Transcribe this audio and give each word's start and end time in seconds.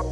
What 0.00 0.06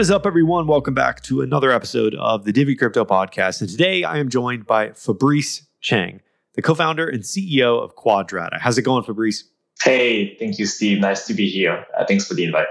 is 0.00 0.10
up, 0.10 0.26
everyone? 0.26 0.66
Welcome 0.66 0.94
back 0.94 1.22
to 1.22 1.42
another 1.42 1.70
episode 1.70 2.16
of 2.16 2.44
the 2.44 2.52
Divi 2.52 2.74
Crypto 2.74 3.04
Podcast. 3.04 3.60
And 3.60 3.70
today 3.70 4.02
I 4.02 4.18
am 4.18 4.28
joined 4.28 4.66
by 4.66 4.90
Fabrice 4.90 5.62
Cheng, 5.80 6.20
the 6.54 6.62
co 6.62 6.74
founder 6.74 7.06
and 7.06 7.22
CEO 7.22 7.80
of 7.80 7.94
Quadrata. 7.94 8.58
How's 8.58 8.76
it 8.76 8.82
going, 8.82 9.04
Fabrice? 9.04 9.44
Hey, 9.82 10.34
thank 10.36 10.58
you, 10.58 10.66
Steve. 10.66 10.98
Nice 10.98 11.28
to 11.28 11.34
be 11.34 11.48
here. 11.48 11.86
Uh, 11.96 12.04
thanks 12.06 12.26
for 12.26 12.34
the 12.34 12.42
invite. 12.42 12.66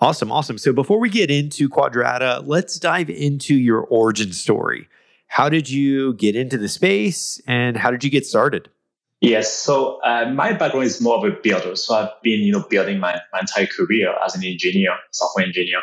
Awesome, 0.00 0.30
awesome. 0.30 0.58
So 0.58 0.72
before 0.72 1.00
we 1.00 1.08
get 1.08 1.28
into 1.28 1.68
Quadrata, 1.68 2.44
let's 2.46 2.78
dive 2.78 3.10
into 3.10 3.56
your 3.56 3.80
origin 3.80 4.32
story. 4.32 4.86
How 5.30 5.48
did 5.48 5.70
you 5.70 6.14
get 6.14 6.34
into 6.34 6.58
the 6.58 6.68
space 6.68 7.40
and 7.46 7.76
how 7.76 7.92
did 7.92 8.02
you 8.02 8.10
get 8.10 8.26
started? 8.26 8.68
Yes, 9.20 9.52
so 9.52 10.00
uh, 10.02 10.28
my 10.34 10.52
background 10.52 10.86
is 10.86 11.00
more 11.00 11.18
of 11.18 11.22
a 11.24 11.36
builder. 11.40 11.76
So 11.76 11.94
I've 11.94 12.10
been, 12.20 12.40
you 12.40 12.50
know, 12.50 12.64
building 12.68 12.98
my, 12.98 13.16
my 13.32 13.38
entire 13.38 13.66
career 13.66 14.12
as 14.24 14.34
an 14.34 14.42
engineer, 14.44 14.96
software 15.12 15.46
engineer. 15.46 15.82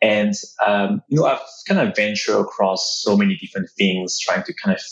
And 0.00 0.34
um, 0.64 1.02
you 1.08 1.18
know, 1.18 1.26
I've 1.26 1.40
kind 1.66 1.80
of 1.80 1.96
ventured 1.96 2.36
across 2.36 3.02
so 3.02 3.16
many 3.16 3.34
different 3.34 3.70
things, 3.76 4.20
trying 4.20 4.44
to 4.44 4.54
kind 4.54 4.76
of 4.76 4.82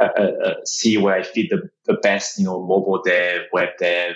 uh, 0.00 0.12
uh, 0.16 0.48
uh, 0.48 0.54
see 0.64 0.96
where 0.96 1.16
I 1.16 1.24
fit 1.24 1.50
the, 1.50 1.68
the 1.86 1.94
best, 1.94 2.38
you 2.38 2.44
know, 2.44 2.64
mobile 2.64 3.02
dev, 3.04 3.42
web 3.52 3.70
dev, 3.80 4.14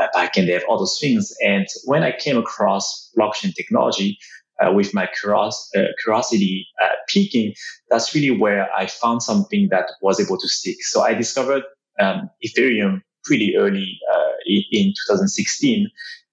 uh, 0.00 0.08
backend 0.16 0.48
dev, 0.48 0.64
all 0.68 0.78
those 0.78 0.98
things. 1.00 1.32
And 1.44 1.66
when 1.84 2.02
I 2.02 2.10
came 2.10 2.38
across 2.38 3.12
blockchain 3.16 3.54
technology, 3.54 4.18
uh, 4.60 4.72
with 4.72 4.94
my 4.94 5.08
curios- 5.20 5.70
uh, 5.76 5.86
curiosity 6.02 6.66
peaking, 7.08 7.54
that's 7.90 8.14
really 8.14 8.30
where 8.30 8.72
I 8.72 8.86
found 8.86 9.22
something 9.22 9.68
that 9.70 9.90
was 10.00 10.20
able 10.20 10.38
to 10.38 10.48
stick. 10.48 10.82
So 10.82 11.02
I 11.02 11.14
discovered 11.14 11.62
um, 12.00 12.30
Ethereum 12.44 13.02
pretty 13.24 13.56
early 13.56 13.98
in 14.46 14.92
2016, 15.06 15.88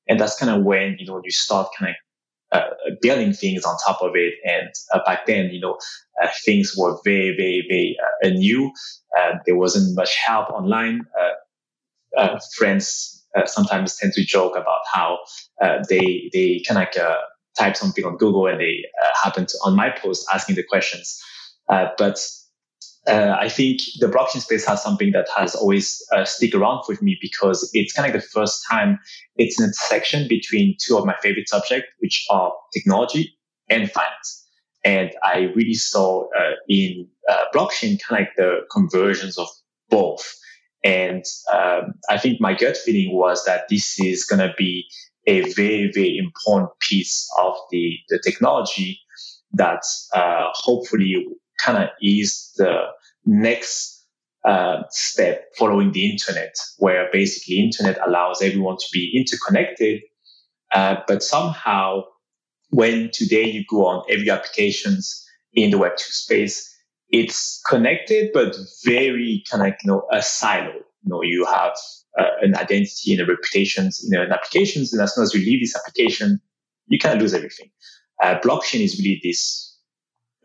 and 0.07 0.19
that's 0.19 0.37
kind 0.37 0.51
of 0.51 0.63
when 0.63 0.97
you 0.99 1.05
know 1.05 1.21
you 1.23 1.31
start 1.31 1.67
kind 1.77 1.91
of 1.91 1.95
uh, 2.51 2.69
building 3.01 3.33
things 3.33 3.63
on 3.63 3.75
top 3.85 4.01
of 4.01 4.11
it. 4.15 4.33
And 4.43 4.69
uh, 4.93 4.99
back 5.05 5.25
then, 5.25 5.51
you 5.51 5.59
know, 5.61 5.77
uh, 6.21 6.27
things 6.43 6.75
were 6.77 6.97
very, 7.03 7.35
very, 7.35 7.65
very 7.69 7.97
uh, 8.23 8.29
new. 8.35 8.71
Uh, 9.17 9.35
there 9.45 9.55
wasn't 9.55 9.95
much 9.95 10.15
help 10.15 10.49
online. 10.49 11.01
Uh, 12.17 12.39
friends 12.57 13.25
sometimes 13.45 13.95
tend 13.95 14.11
to 14.13 14.25
joke 14.25 14.53
about 14.57 14.81
how 14.91 15.17
they 15.87 16.29
they 16.33 16.61
kind 16.67 16.77
of 16.77 16.87
like 16.95 16.97
type 17.57 17.75
something 17.75 18.05
on 18.05 18.17
Google 18.17 18.47
and 18.47 18.59
they 18.59 18.83
happen 19.23 19.45
to 19.45 19.57
on 19.65 19.75
my 19.75 19.89
post 19.89 20.25
asking 20.33 20.55
the 20.55 20.63
questions. 20.63 21.21
but 21.67 22.17
uh, 23.07 23.35
I 23.39 23.49
think 23.49 23.81
the 23.99 24.07
blockchain 24.07 24.41
space 24.41 24.65
has 24.65 24.83
something 24.83 25.11
that 25.11 25.27
has 25.35 25.55
always 25.55 26.01
uh, 26.13 26.23
stick 26.23 26.53
around 26.53 26.83
with 26.87 27.01
me 27.01 27.17
because 27.19 27.67
it's 27.73 27.93
kind 27.93 28.07
of 28.07 28.21
the 28.21 28.27
first 28.27 28.63
time 28.69 28.99
it's 29.37 29.59
an 29.59 29.65
intersection 29.65 30.27
between 30.27 30.75
two 30.79 30.97
of 30.97 31.05
my 31.05 31.15
favorite 31.21 31.49
subjects, 31.49 31.87
which 31.99 32.25
are 32.29 32.53
technology 32.73 33.35
and 33.69 33.91
finance. 33.91 34.47
And 34.83 35.11
I 35.23 35.51
really 35.55 35.73
saw 35.73 36.27
uh, 36.37 36.53
in 36.69 37.07
uh, 37.29 37.45
blockchain 37.55 37.99
kind 38.01 38.11
of 38.11 38.11
like 38.11 38.29
the 38.37 38.59
conversions 38.71 39.37
of 39.37 39.47
both. 39.89 40.35
And 40.83 41.23
um, 41.51 41.93
I 42.09 42.17
think 42.17 42.39
my 42.39 42.53
gut 42.53 42.77
feeling 42.77 43.15
was 43.15 43.45
that 43.45 43.67
this 43.69 43.99
is 43.99 44.25
going 44.25 44.47
to 44.47 44.53
be 44.57 44.85
a 45.27 45.41
very, 45.53 45.91
very 45.93 46.17
important 46.17 46.71
piece 46.79 47.29
of 47.41 47.53
the, 47.71 47.97
the 48.09 48.19
technology 48.19 48.99
that 49.53 49.83
uh, 50.13 50.47
hopefully 50.53 51.25
kind 51.63 51.83
of 51.83 51.89
is 52.01 52.51
the 52.57 52.85
next 53.25 54.05
uh, 54.43 54.81
step 54.89 55.45
following 55.57 55.91
the 55.91 56.09
internet, 56.09 56.55
where 56.77 57.09
basically 57.11 57.59
internet 57.59 57.97
allows 58.05 58.41
everyone 58.41 58.77
to 58.77 58.87
be 58.91 59.11
interconnected. 59.15 60.01
Uh, 60.73 60.95
but 61.07 61.21
somehow, 61.21 62.01
when 62.69 63.09
today 63.11 63.43
you 63.43 63.63
go 63.69 63.85
on 63.85 64.03
every 64.09 64.29
applications 64.29 65.23
in 65.53 65.69
the 65.69 65.77
Web2 65.77 65.99
space, 65.99 66.67
it's 67.09 67.61
connected, 67.69 68.31
but 68.33 68.55
very 68.85 69.43
kind 69.51 69.67
of, 69.67 69.73
you 69.83 69.91
know, 69.91 70.07
a 70.11 70.21
silo. 70.21 70.73
You 70.73 71.09
know, 71.09 71.21
you 71.21 71.45
have 71.45 71.73
uh, 72.19 72.25
an 72.41 72.55
identity 72.55 73.13
and 73.13 73.21
a 73.21 73.25
reputation 73.25 73.89
in 74.05 74.19
an 74.19 74.31
applications, 74.31 74.93
and 74.93 75.01
as 75.01 75.15
soon 75.15 75.23
as 75.23 75.33
you 75.33 75.39
leave 75.39 75.61
this 75.61 75.75
application, 75.75 76.41
you 76.87 76.99
kind 76.99 77.15
of 77.15 77.21
lose 77.21 77.33
everything. 77.33 77.69
Uh, 78.21 78.37
blockchain 78.39 78.81
is 78.81 78.99
really 78.99 79.19
this 79.23 79.77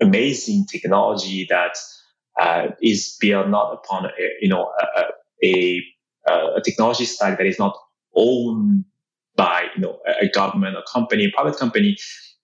amazing 0.01 0.67
technology 0.71 1.47
that 1.51 1.77
uh, 2.41 2.69
is 2.83 3.17
built 3.21 3.49
not 3.49 3.73
upon 3.73 4.07
a, 4.07 4.11
you 4.41 4.49
know 4.49 4.71
a, 4.97 5.03
a, 5.45 5.83
a, 6.29 6.61
technology 6.63 7.05
stack 7.05 7.39
that 7.39 7.47
is 7.47 7.59
not 7.59 7.77
owned 8.15 8.85
by 9.37 9.67
you 9.75 9.83
know 9.83 9.99
a 10.21 10.29
government, 10.29 10.77
a 10.77 10.83
company, 10.91 11.25
a 11.25 11.31
private 11.31 11.59
company. 11.59 11.97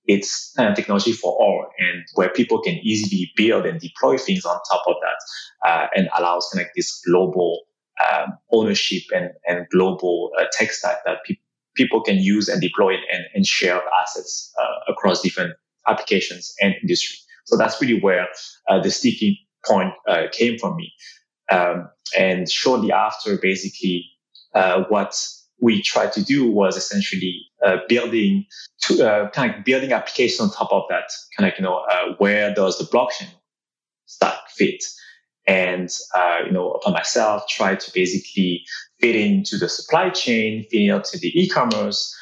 It's 0.06 0.52
technology 0.74 1.12
for 1.12 1.32
all, 1.32 1.66
and 1.78 2.02
where 2.14 2.28
people 2.28 2.60
can 2.60 2.74
easily 2.82 3.30
build 3.36 3.66
and 3.66 3.80
deploy 3.80 4.18
things 4.18 4.44
on 4.44 4.58
top 4.68 4.82
of 4.88 4.96
that, 5.00 5.68
uh, 5.68 5.86
and 5.94 6.08
allows 6.18 6.50
kind 6.52 6.66
of 6.66 6.70
this 6.74 7.00
global 7.06 7.60
um, 8.00 8.32
ownership 8.52 9.02
and 9.14 9.30
and 9.46 9.66
global 9.70 10.30
uh, 10.38 10.44
tech 10.52 10.72
stack 10.72 10.98
that 11.04 11.18
pe- 11.26 11.36
people 11.74 12.00
can 12.00 12.16
use 12.16 12.48
and 12.48 12.60
deploy 12.60 12.94
and, 13.12 13.24
and 13.34 13.46
share 13.46 13.80
assets 14.02 14.52
uh, 14.60 14.92
across 14.92 15.22
different 15.22 15.54
applications 15.88 16.54
and 16.60 16.74
industry. 16.82 17.16
So 17.44 17.56
that's 17.56 17.80
really 17.80 18.00
where 18.00 18.28
uh, 18.68 18.80
the 18.80 18.90
sticky 18.90 19.46
point 19.66 19.92
uh, 20.08 20.24
came 20.32 20.58
from 20.58 20.76
me. 20.76 20.92
Um, 21.50 21.88
and 22.16 22.50
shortly 22.50 22.92
after, 22.92 23.36
basically, 23.36 24.06
uh, 24.54 24.84
what 24.88 25.16
we 25.60 25.82
tried 25.82 26.12
to 26.12 26.22
do 26.22 26.50
was 26.50 26.76
essentially 26.76 27.46
uh, 27.64 27.78
building 27.88 28.44
to, 28.82 29.06
uh, 29.06 29.30
kind 29.30 29.54
of 29.54 29.64
building 29.64 29.92
applications 29.92 30.40
on 30.40 30.50
top 30.50 30.72
of 30.72 30.82
that. 30.90 31.10
Kind 31.36 31.50
of 31.50 31.58
you 31.58 31.64
know 31.64 31.84
uh, 31.90 32.14
where 32.18 32.52
does 32.54 32.78
the 32.78 32.84
blockchain 32.84 33.28
stack 34.06 34.38
fit? 34.48 34.82
And 35.46 35.90
you 36.46 36.52
know, 36.52 36.72
upon 36.72 36.92
myself, 36.92 37.48
try 37.48 37.74
to 37.74 37.90
basically 37.92 38.64
fit 39.00 39.16
into 39.16 39.58
the 39.58 39.68
supply 39.68 40.10
chain, 40.10 40.64
fit 40.70 40.82
into 40.82 41.18
the 41.18 41.32
e-commerce, 41.40 42.14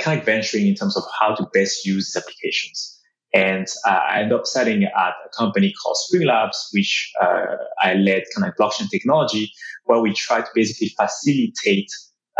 kind 0.00 0.20
of 0.20 0.26
venturing 0.26 0.66
in 0.66 0.74
terms 0.74 0.96
of 0.96 1.04
how 1.18 1.34
to 1.34 1.46
best 1.52 1.86
use 1.86 2.12
these 2.12 2.22
applications. 2.22 2.92
And 3.34 3.66
uh, 3.86 4.00
I 4.08 4.20
ended 4.20 4.38
up 4.38 4.46
setting 4.46 4.84
at 4.84 4.92
a 5.26 5.36
company 5.36 5.72
called 5.82 5.96
Spring 5.98 6.26
Labs, 6.26 6.68
which 6.72 7.12
uh, 7.20 7.56
I 7.82 7.94
led 7.94 8.22
kind 8.34 8.48
of 8.48 8.54
blockchain 8.56 8.88
technology, 8.90 9.52
where 9.84 10.00
we 10.00 10.14
try 10.14 10.40
to 10.40 10.48
basically 10.54 10.88
facilitate 10.98 11.90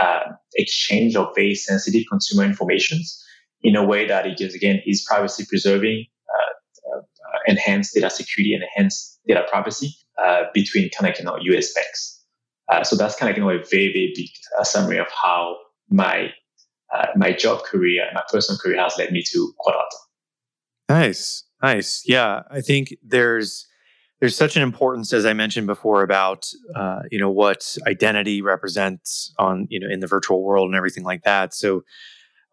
uh, 0.01 0.21
exchange 0.55 1.17
of 1.17 1.35
very 1.35 1.55
sensitive 1.55 2.05
consumer 2.09 2.45
information 2.45 3.01
in 3.63 3.77
a 3.77 3.85
way 3.85 4.07
that 4.07 4.27
it 4.27 4.39
just, 4.39 4.57
again, 4.57 4.81
is 4.87 5.05
privacy 5.07 5.45
preserving, 5.47 6.07
uh, 6.35 6.97
uh, 6.97 7.03
enhanced 7.47 7.95
data 7.95 8.09
security, 8.09 8.55
and 8.55 8.63
enhanced 8.63 9.19
data 9.27 9.45
privacy 9.51 9.95
uh, 10.23 10.45
between 10.55 10.91
kind 10.91 11.11
of, 11.11 11.19
you 11.19 11.25
know, 11.25 11.37
US 11.57 11.73
banks. 11.75 12.23
so 12.89 12.97
that's 12.97 13.17
kind 13.17 13.31
of, 13.31 13.37
you 13.37 13.43
know, 13.43 13.51
a 13.51 13.59
very, 13.59 13.93
very 13.93 14.13
big 14.15 14.29
summary 14.65 14.99
of 14.99 15.09
how 15.11 15.57
my 15.91 16.31
my 17.17 17.33
job 17.33 17.63
career, 17.65 18.05
and 18.05 18.15
my 18.15 18.23
personal 18.31 18.59
career 18.59 18.81
has 18.81 18.97
led 18.99 19.13
me 19.13 19.23
to 19.23 19.53
Quadrata. 19.61 19.97
Nice. 20.89 21.45
Nice. 21.63 22.03
Yeah. 22.07 22.43
I 22.51 22.61
think 22.61 22.97
there's 23.03 23.67
there's 24.21 24.37
such 24.37 24.57
an 24.57 24.63
importance, 24.63 25.13
as 25.13 25.27
I 25.27 25.35
mentioned 25.35 25.67
before, 25.67 26.03
about 26.03 26.51
uh, 26.75 27.01
you 27.11 27.19
know 27.19 27.31
what 27.31 27.77
identity 27.87 28.41
represents 28.43 29.35
on 29.39 29.67
you 29.71 29.81
know 29.81 29.89
in 29.91 30.01
the 30.01 30.07
virtual 30.07 30.43
world 30.43 30.67
and 30.67 30.77
everything 30.77 31.05
like 31.05 31.23
that. 31.25 31.55
So 31.55 31.85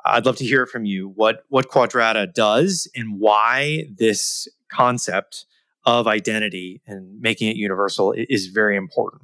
I'd 0.05 0.25
love 0.25 0.37
to 0.37 0.45
hear 0.45 0.65
from 0.65 0.85
you. 0.85 1.09
What 1.09 1.43
what 1.49 1.69
Quadrata 1.69 2.33
does 2.33 2.89
and 2.95 3.19
why 3.19 3.85
this 3.95 4.47
concept 4.69 5.45
of 5.85 6.07
identity 6.07 6.81
and 6.87 7.19
making 7.19 7.49
it 7.49 7.57
universal 7.57 8.13
is 8.13 8.47
very 8.47 8.75
important. 8.77 9.23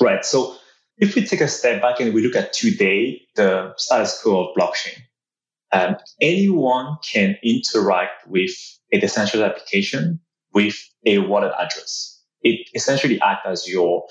Right. 0.00 0.24
So 0.24 0.56
if 0.98 1.14
we 1.14 1.24
take 1.24 1.40
a 1.40 1.48
step 1.48 1.80
back 1.80 2.00
and 2.00 2.12
we 2.12 2.22
look 2.22 2.36
at 2.36 2.52
today, 2.52 3.22
the 3.36 3.74
status 3.76 4.20
quo 4.22 4.48
of 4.48 4.56
blockchain, 4.56 4.98
um, 5.72 5.96
anyone 6.20 6.96
can 7.02 7.36
interact 7.42 8.26
with 8.28 8.50
a 8.92 9.00
decentralized 9.00 9.52
application 9.52 10.20
with 10.52 10.76
a 11.06 11.18
wallet 11.18 11.52
address. 11.58 12.20
It 12.42 12.68
essentially 12.74 13.20
acts 13.20 13.42
as 13.46 13.68
your 13.68 14.04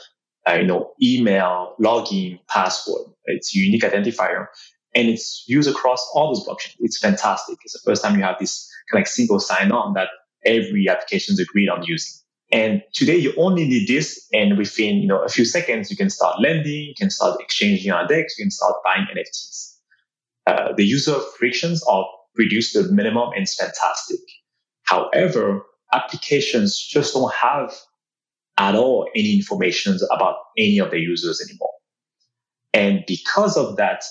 uh, 0.47 0.53
you 0.53 0.65
know, 0.65 0.91
email, 1.01 1.75
login, 1.79 2.39
password. 2.47 3.07
It's 3.25 3.53
unique 3.53 3.83
identifier. 3.83 4.47
And 4.95 5.07
it's 5.09 5.43
used 5.47 5.69
across 5.69 6.09
all 6.13 6.33
those 6.33 6.47
blockchains. 6.47 6.75
It's 6.79 6.97
fantastic. 6.97 7.57
It's 7.63 7.73
the 7.73 7.79
first 7.85 8.03
time 8.03 8.17
you 8.17 8.23
have 8.23 8.37
this 8.39 8.67
kind 8.91 9.03
of 9.03 9.07
single 9.07 9.39
sign-on 9.39 9.93
that 9.93 10.07
every 10.45 10.87
application 10.89 11.33
is 11.33 11.39
agreed 11.39 11.69
on 11.69 11.83
using. 11.83 12.13
And 12.51 12.81
today 12.93 13.17
you 13.17 13.33
only 13.37 13.65
need 13.65 13.87
this, 13.87 14.27
and 14.33 14.57
within 14.57 14.97
you 14.97 15.07
know 15.07 15.21
a 15.21 15.29
few 15.29 15.45
seconds 15.45 15.91
you 15.91 15.97
can 15.97 16.09
start 16.09 16.41
lending, 16.41 16.85
you 16.85 16.95
can 16.97 17.11
start 17.11 17.39
exchanging 17.39 17.91
on 17.91 18.07
DEX, 18.07 18.37
you 18.37 18.45
can 18.45 18.51
start 18.51 18.75
buying 18.83 19.05
NFTs. 19.15 19.75
Uh, 20.47 20.73
the 20.75 20.83
user 20.83 21.19
frictions 21.37 21.83
are 21.83 22.07
reduced 22.35 22.73
to 22.73 22.83
the 22.83 22.91
minimum 22.91 23.29
and 23.33 23.43
it's 23.43 23.55
fantastic. 23.55 24.19
However, 24.83 25.61
applications 25.93 26.79
just 26.79 27.13
don't 27.13 27.33
have 27.33 27.71
at 28.57 28.75
all 28.75 29.07
any 29.15 29.35
information 29.35 29.97
about 30.11 30.35
any 30.57 30.79
of 30.79 30.89
the 30.89 30.99
users 30.99 31.41
anymore. 31.47 31.69
And 32.73 33.03
because 33.07 33.57
of 33.57 33.77
that, 33.77 34.03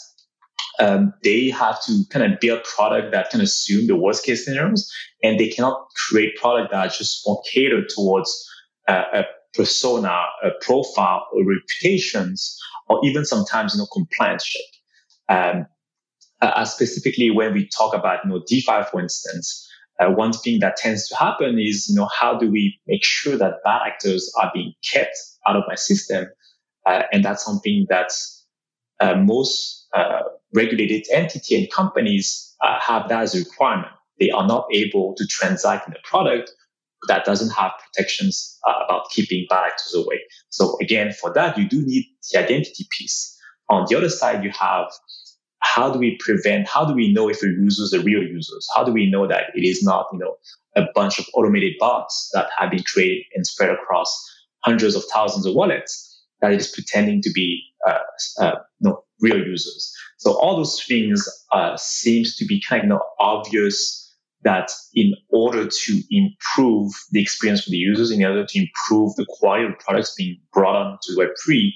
um, 0.79 1.13
they 1.25 1.51
have 1.51 1.83
to 1.85 2.05
kind 2.11 2.33
of 2.33 2.39
build 2.41 2.63
product 2.65 3.13
that 3.13 3.31
can 3.31 3.41
assume 3.41 3.87
the 3.87 3.97
worst 3.97 4.25
case 4.25 4.45
scenarios, 4.45 4.91
and 5.23 5.39
they 5.39 5.49
cannot 5.49 5.89
create 5.97 6.37
product 6.37 6.73
that 6.73 6.93
just 6.93 7.27
more 7.27 7.43
catered 7.51 7.89
towards 7.89 8.49
uh, 8.87 9.05
a 9.13 9.25
persona, 9.55 10.25
a 10.43 10.51
profile, 10.61 11.27
or 11.33 11.45
reputations, 11.45 12.59
or 12.89 13.01
even 13.05 13.25
sometimes 13.25 13.75
you 13.75 13.79
know 13.79 13.87
compliance 13.93 14.45
check. 14.45 14.63
Um, 15.29 15.67
uh, 16.41 16.65
specifically, 16.65 17.31
when 17.31 17.53
we 17.53 17.69
talk 17.69 17.95
about 17.95 18.25
you 18.25 18.31
know 18.31 18.43
DeFi, 18.47 18.85
for 18.91 19.01
instance, 19.01 19.69
uh, 19.99 20.11
one 20.11 20.33
thing 20.33 20.61
that 20.61 20.77
tends 20.77 21.09
to 21.09 21.17
happen 21.17 21.59
is, 21.59 21.89
you 21.89 21.97
know, 21.97 22.09
how 22.19 22.39
do 22.39 22.51
we 22.51 22.79
make 22.87 23.05
sure 23.05 23.37
that 23.37 23.55
bad 23.65 23.81
actors 23.85 24.33
are 24.41 24.51
being 24.55 24.73
kept 24.89 25.17
out 25.47 25.57
of 25.57 25.65
my 25.67 25.75
system? 25.75 26.27
Uh, 26.87 27.03
and 27.13 27.25
that's 27.25 27.45
something 27.45 27.87
that 27.89 28.13
uh, 29.01 29.17
most 29.17 29.89
uh, 29.95 30.23
regulated 30.55 31.07
entity 31.13 31.57
and 31.57 31.71
companies 31.71 32.55
uh, 32.63 32.79
have 32.81 33.09
that 33.09 33.23
as 33.23 33.35
a 33.35 33.39
requirement. 33.41 33.93
They 34.19 34.31
are 34.31 34.47
not 34.47 34.67
able 34.73 35.15
to 35.17 35.27
transact 35.27 35.89
in 35.89 35.95
a 35.95 36.09
product 36.09 36.51
that 37.07 37.25
doesn't 37.25 37.51
have 37.51 37.71
protections 37.85 38.59
uh, 38.67 38.85
about 38.85 39.09
keeping 39.11 39.47
bad 39.49 39.67
actors 39.67 39.95
away. 39.95 40.21
So 40.51 40.77
again, 40.81 41.13
for 41.13 41.33
that, 41.35 41.57
you 41.57 41.69
do 41.69 41.83
need 41.85 42.07
the 42.33 42.41
identity 42.41 42.87
piece. 42.91 43.37
On 43.69 43.87
the 43.89 43.97
other 43.97 44.09
side, 44.09 44.43
you 44.43 44.51
have 44.59 44.87
how 45.61 45.91
do 45.91 45.99
we 45.99 46.17
prevent, 46.21 46.69
how 46.69 46.85
do 46.85 46.95
we 46.95 47.13
know 47.13 47.29
if 47.29 47.43
a 47.43 47.47
users 47.47 47.93
are 47.93 48.01
real 48.01 48.23
users? 48.23 48.67
How 48.75 48.85
do 48.85 48.93
we 48.93 49.11
know 49.11 49.27
that 49.27 49.47
it 49.55 49.65
is 49.65 49.83
not, 49.83 50.07
you 50.13 50.19
know, 50.19 50.37
a 50.77 50.87
bunch 50.95 51.19
of 51.19 51.27
automated 51.35 51.75
bots 51.79 52.31
that 52.33 52.49
have 52.57 52.71
been 52.71 52.83
created 52.85 53.25
and 53.35 53.47
spread 53.47 53.71
across 53.71 54.11
hundreds 54.65 54.95
of 54.95 55.05
thousands 55.13 55.47
of 55.47 55.55
wallets 55.55 56.23
that 56.41 56.53
is 56.53 56.69
pretending 56.69 57.21
to 57.23 57.31
be 57.33 57.63
uh, 57.87 57.99
uh, 58.41 58.55
you 58.81 58.97
real 59.21 59.39
users. 59.39 59.93
So 60.19 60.39
all 60.39 60.57
those 60.57 60.83
things 60.85 61.29
uh, 61.53 61.77
seems 61.77 62.37
to 62.37 62.45
be 62.45 62.63
kind 62.67 62.93
of 62.93 63.01
obvious 63.19 64.05
that 64.43 64.71
in 64.95 65.15
order 65.31 65.67
to 65.67 66.03
improve 66.11 66.93
the 67.11 67.21
experience 67.21 67.65
for 67.65 67.71
the 67.71 67.77
users, 67.77 68.11
in 68.11 68.25
order 68.25 68.47
to 68.47 68.59
improve 68.59 69.15
the 69.17 69.27
quality 69.29 69.65
of 69.67 69.79
products 69.81 70.15
being 70.17 70.41
brought 70.53 70.77
on 70.77 70.99
to 71.03 71.13
Web3, 71.17 71.71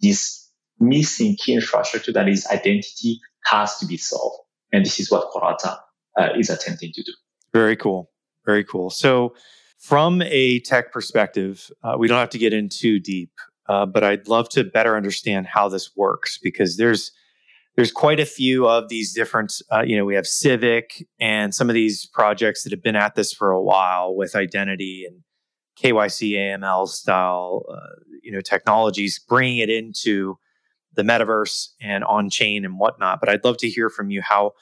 this 0.00 0.50
missing 0.80 1.36
key 1.36 1.54
infrastructure 1.54 2.12
that 2.12 2.28
is 2.28 2.46
identity 2.46 3.20
has 3.44 3.76
to 3.78 3.86
be 3.86 3.96
solved. 3.96 4.36
And 4.72 4.84
this 4.84 5.00
is 5.00 5.10
what 5.10 5.30
Quadrata 5.32 5.78
uh, 6.18 6.28
is 6.38 6.50
attempting 6.50 6.92
to 6.94 7.02
do. 7.02 7.12
Very 7.52 7.76
cool. 7.76 8.10
Very 8.44 8.64
cool. 8.64 8.90
So, 8.90 9.34
from 9.78 10.22
a 10.22 10.58
tech 10.60 10.92
perspective, 10.92 11.70
uh, 11.84 11.94
we 11.98 12.08
don't 12.08 12.18
have 12.18 12.30
to 12.30 12.38
get 12.38 12.52
in 12.52 12.68
too 12.68 12.98
deep, 12.98 13.30
uh, 13.68 13.86
but 13.86 14.02
I'd 14.02 14.28
love 14.28 14.48
to 14.50 14.64
better 14.64 14.96
understand 14.96 15.46
how 15.46 15.68
this 15.68 15.96
works 15.96 16.38
because 16.38 16.76
there's 16.76 17.12
there's 17.76 17.92
quite 17.92 18.18
a 18.18 18.26
few 18.26 18.66
of 18.66 18.88
these 18.88 19.14
different. 19.14 19.62
Uh, 19.70 19.82
you 19.82 19.96
know, 19.96 20.04
we 20.04 20.14
have 20.16 20.26
Civic 20.26 21.06
and 21.20 21.54
some 21.54 21.70
of 21.70 21.74
these 21.74 22.06
projects 22.06 22.64
that 22.64 22.72
have 22.72 22.82
been 22.82 22.96
at 22.96 23.14
this 23.14 23.32
for 23.32 23.52
a 23.52 23.62
while 23.62 24.16
with 24.16 24.34
identity 24.34 25.04
and 25.08 25.22
KYC, 25.80 26.32
AML 26.32 26.88
style, 26.88 27.64
uh, 27.70 28.00
you 28.22 28.32
know, 28.32 28.40
technologies, 28.40 29.20
bringing 29.20 29.58
it 29.58 29.70
into 29.70 30.38
the 30.94 31.02
metaverse 31.02 31.68
and 31.80 32.02
on 32.02 32.30
chain 32.30 32.64
and 32.64 32.78
whatnot. 32.78 33.20
But 33.20 33.28
I'd 33.28 33.44
love 33.44 33.58
to 33.58 33.68
hear 33.68 33.88
from 33.88 34.10
you 34.10 34.22
how 34.22 34.54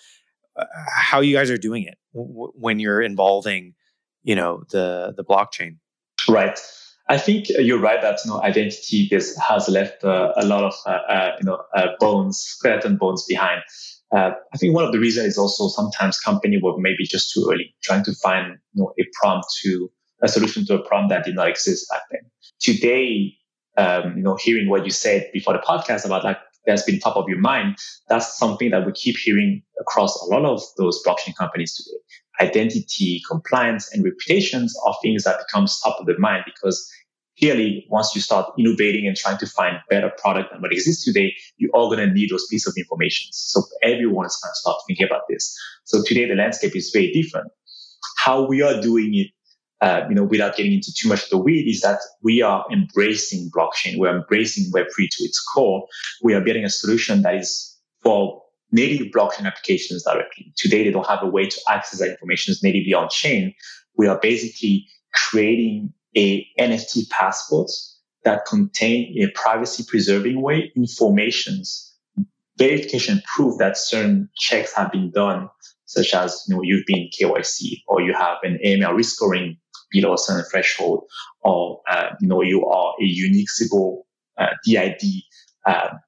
uh, 0.56 0.64
how 0.94 1.20
you 1.20 1.34
guys 1.34 1.50
are 1.50 1.56
doing 1.56 1.84
it 1.84 1.96
w- 2.12 2.52
when 2.54 2.78
you're 2.78 3.00
involving, 3.00 3.74
you 4.24 4.34
know, 4.34 4.64
the 4.70 5.14
the 5.16 5.24
blockchain. 5.24 5.76
Right. 6.28 6.58
I 7.08 7.18
think 7.18 7.48
you're 7.48 7.78
right 7.78 8.02
that 8.02 8.18
you 8.24 8.30
know 8.30 8.42
identity 8.42 9.08
this 9.10 9.36
has 9.38 9.68
left 9.68 10.04
uh, 10.04 10.32
a 10.36 10.44
lot 10.44 10.64
of 10.64 10.74
uh, 10.86 10.90
uh, 10.90 11.36
you 11.38 11.46
know 11.46 11.62
uh, 11.74 11.88
bones, 12.00 12.38
skeleton 12.38 12.96
bones 12.96 13.24
behind. 13.28 13.62
Uh, 14.12 14.30
I 14.52 14.56
think 14.56 14.74
one 14.74 14.84
of 14.84 14.92
the 14.92 14.98
reasons 14.98 15.26
is 15.26 15.38
also 15.38 15.68
sometimes 15.68 16.18
company 16.18 16.58
were 16.62 16.78
maybe 16.78 17.04
just 17.04 17.32
too 17.32 17.48
early, 17.50 17.74
trying 17.82 18.04
to 18.04 18.14
find 18.14 18.58
you 18.74 18.82
know 18.82 18.92
a 18.98 19.04
prompt 19.20 19.46
to 19.62 19.90
a 20.22 20.28
solution 20.28 20.64
to 20.66 20.74
a 20.74 20.86
problem 20.86 21.08
that 21.10 21.24
did 21.24 21.34
not 21.34 21.48
exist 21.48 21.88
back 21.90 22.02
then. 22.10 22.22
Today, 22.60 23.34
um, 23.76 24.16
you 24.16 24.22
know, 24.22 24.36
hearing 24.36 24.68
what 24.68 24.84
you 24.84 24.90
said 24.90 25.30
before 25.32 25.52
the 25.52 25.60
podcast 25.60 26.04
about 26.04 26.24
like 26.24 26.38
that's 26.66 26.82
been 26.82 26.98
top 26.98 27.16
of 27.16 27.28
your 27.28 27.38
mind, 27.38 27.76
that's 28.08 28.36
something 28.36 28.70
that 28.70 28.84
we 28.84 28.92
keep 28.92 29.16
hearing 29.16 29.62
across 29.80 30.20
a 30.22 30.24
lot 30.24 30.44
of 30.44 30.60
those 30.76 31.02
blockchain 31.04 31.34
companies 31.36 31.76
today. 31.76 31.98
Identity, 32.40 33.22
compliance, 33.28 33.92
and 33.92 34.04
reputations 34.04 34.78
are 34.86 34.94
things 35.02 35.24
that 35.24 35.38
becomes 35.38 35.80
top 35.80 35.98
of 36.00 36.06
the 36.06 36.18
mind 36.18 36.44
because 36.44 36.90
clearly 37.38 37.86
once 37.90 38.14
you 38.14 38.20
start 38.20 38.50
innovating 38.58 39.06
and 39.06 39.16
trying 39.16 39.38
to 39.38 39.46
find 39.46 39.78
better 39.90 40.10
product 40.18 40.52
than 40.52 40.62
what 40.62 40.72
exists 40.72 41.04
today, 41.04 41.34
you're 41.56 41.70
all 41.72 41.88
going 41.88 42.06
to 42.06 42.12
need 42.12 42.30
those 42.30 42.46
pieces 42.46 42.66
of 42.66 42.74
information. 42.78 43.28
So 43.32 43.62
everyone 43.82 44.26
is 44.26 44.38
going 44.42 44.52
to 44.52 44.58
start 44.58 44.76
thinking 44.86 45.06
about 45.06 45.22
this. 45.28 45.56
So 45.84 46.02
today 46.04 46.26
the 46.28 46.34
landscape 46.34 46.74
is 46.74 46.90
very 46.92 47.12
different. 47.12 47.48
How 48.16 48.46
we 48.46 48.62
are 48.62 48.80
doing 48.80 49.14
it 49.14 49.28
uh, 49.82 50.06
you 50.08 50.14
know, 50.14 50.24
without 50.24 50.56
getting 50.56 50.72
into 50.72 50.90
too 50.96 51.06
much 51.06 51.24
of 51.24 51.28
the 51.28 51.36
weed, 51.36 51.68
is 51.68 51.82
that 51.82 51.98
we 52.22 52.40
are 52.40 52.64
embracing 52.72 53.50
blockchain. 53.50 53.98
We're 53.98 54.16
embracing 54.16 54.72
Web3 54.72 54.94
to 54.96 55.24
its 55.24 55.38
core. 55.38 55.86
We 56.22 56.32
are 56.32 56.40
building 56.40 56.64
a 56.64 56.70
solution 56.70 57.20
that 57.22 57.34
is 57.34 57.76
for 58.02 58.40
native 58.76 59.08
blockchain 59.08 59.46
applications 59.46 60.04
directly. 60.04 60.52
Today, 60.56 60.84
they 60.84 60.90
don't 60.90 61.06
have 61.06 61.22
a 61.22 61.26
way 61.26 61.46
to 61.46 61.60
access 61.68 62.00
that 62.00 62.10
information 62.10 62.54
natively 62.62 62.94
on 62.94 63.08
chain. 63.10 63.54
We 63.96 64.06
are 64.06 64.18
basically 64.20 64.86
creating 65.14 65.92
a 66.16 66.46
NFT 66.60 67.08
passports 67.10 67.98
that 68.24 68.44
contain 68.46 69.12
in 69.16 69.28
a 69.28 69.32
privacy 69.32 69.84
preserving 69.88 70.42
way 70.42 70.72
informations, 70.76 71.94
verification 72.58 73.22
proof 73.34 73.58
that 73.58 73.78
certain 73.78 74.28
checks 74.36 74.74
have 74.74 74.92
been 74.92 75.10
done, 75.10 75.48
such 75.86 76.12
as 76.12 76.44
you 76.46 76.54
know 76.54 76.62
you've 76.62 76.86
been 76.86 77.08
KYC 77.18 77.82
or 77.88 78.02
you 78.02 78.12
have 78.12 78.36
an 78.42 78.58
AML 78.64 78.96
risk 78.96 79.14
scoring 79.14 79.56
below 79.90 80.14
a 80.14 80.18
certain 80.18 80.44
threshold, 80.50 81.04
or 81.42 81.80
uh, 81.90 82.10
you 82.20 82.28
know 82.28 82.42
you 82.42 82.66
are 82.66 82.94
a 83.00 83.04
unique 83.04 83.48
Sybil 83.48 84.06
uh, 84.36 84.48
DID 84.64 85.02
um, 85.66 86.00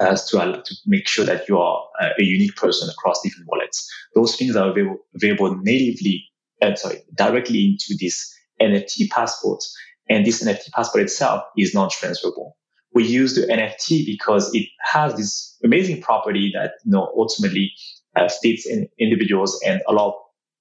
as 0.00 0.28
to, 0.28 0.40
uh, 0.40 0.62
to 0.62 0.74
make 0.86 1.06
sure 1.06 1.24
that 1.24 1.48
you 1.48 1.58
are 1.58 1.84
uh, 2.00 2.08
a 2.18 2.24
unique 2.24 2.56
person 2.56 2.88
across 2.88 3.20
different 3.22 3.48
wallets. 3.48 3.88
Those 4.14 4.34
things 4.36 4.56
are 4.56 4.70
available, 4.70 4.98
available 5.14 5.56
natively, 5.62 6.24
uh, 6.62 6.74
sorry, 6.74 7.02
directly 7.14 7.66
into 7.66 7.94
this 8.00 8.34
NFT 8.60 9.10
passport, 9.10 9.62
and 10.08 10.26
this 10.26 10.42
NFT 10.42 10.70
passport 10.72 11.04
itself 11.04 11.44
is 11.56 11.74
non-transferable. 11.74 12.56
We 12.92 13.06
use 13.06 13.34
the 13.34 13.42
NFT 13.42 14.04
because 14.04 14.52
it 14.54 14.66
has 14.84 15.14
this 15.14 15.56
amazing 15.62 16.02
property 16.02 16.50
that 16.54 16.72
you 16.84 16.90
know 16.90 17.12
ultimately 17.16 17.72
uh, 18.16 18.28
fits 18.42 18.66
in 18.66 18.88
individuals 18.98 19.60
and 19.64 19.80
allow 19.88 20.16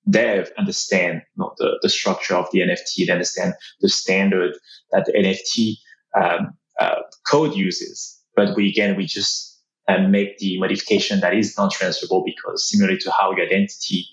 dev 0.09 0.51
understand 0.57 1.21
you 1.35 1.43
know, 1.43 1.53
the, 1.57 1.79
the 1.81 1.89
structure 1.89 2.35
of 2.35 2.47
the 2.51 2.59
NFT, 2.59 3.05
they 3.07 3.11
understand 3.11 3.53
the 3.81 3.89
standard 3.89 4.55
that 4.91 5.05
the 5.05 5.13
NFT 5.13 5.75
um, 6.19 6.53
uh, 6.79 7.01
code 7.27 7.55
uses. 7.55 8.18
But 8.39 8.55
we 8.55 8.69
again, 8.69 8.95
we 8.95 9.05
just 9.05 9.59
uh, 9.87 10.07
make 10.07 10.37
the 10.37 10.59
modification 10.59 11.19
that 11.19 11.33
is 11.33 11.57
non-transferable 11.57 12.23
because 12.25 12.69
similarly 12.69 12.97
to 12.99 13.11
how 13.11 13.31
your 13.35 13.45
identity 13.45 14.05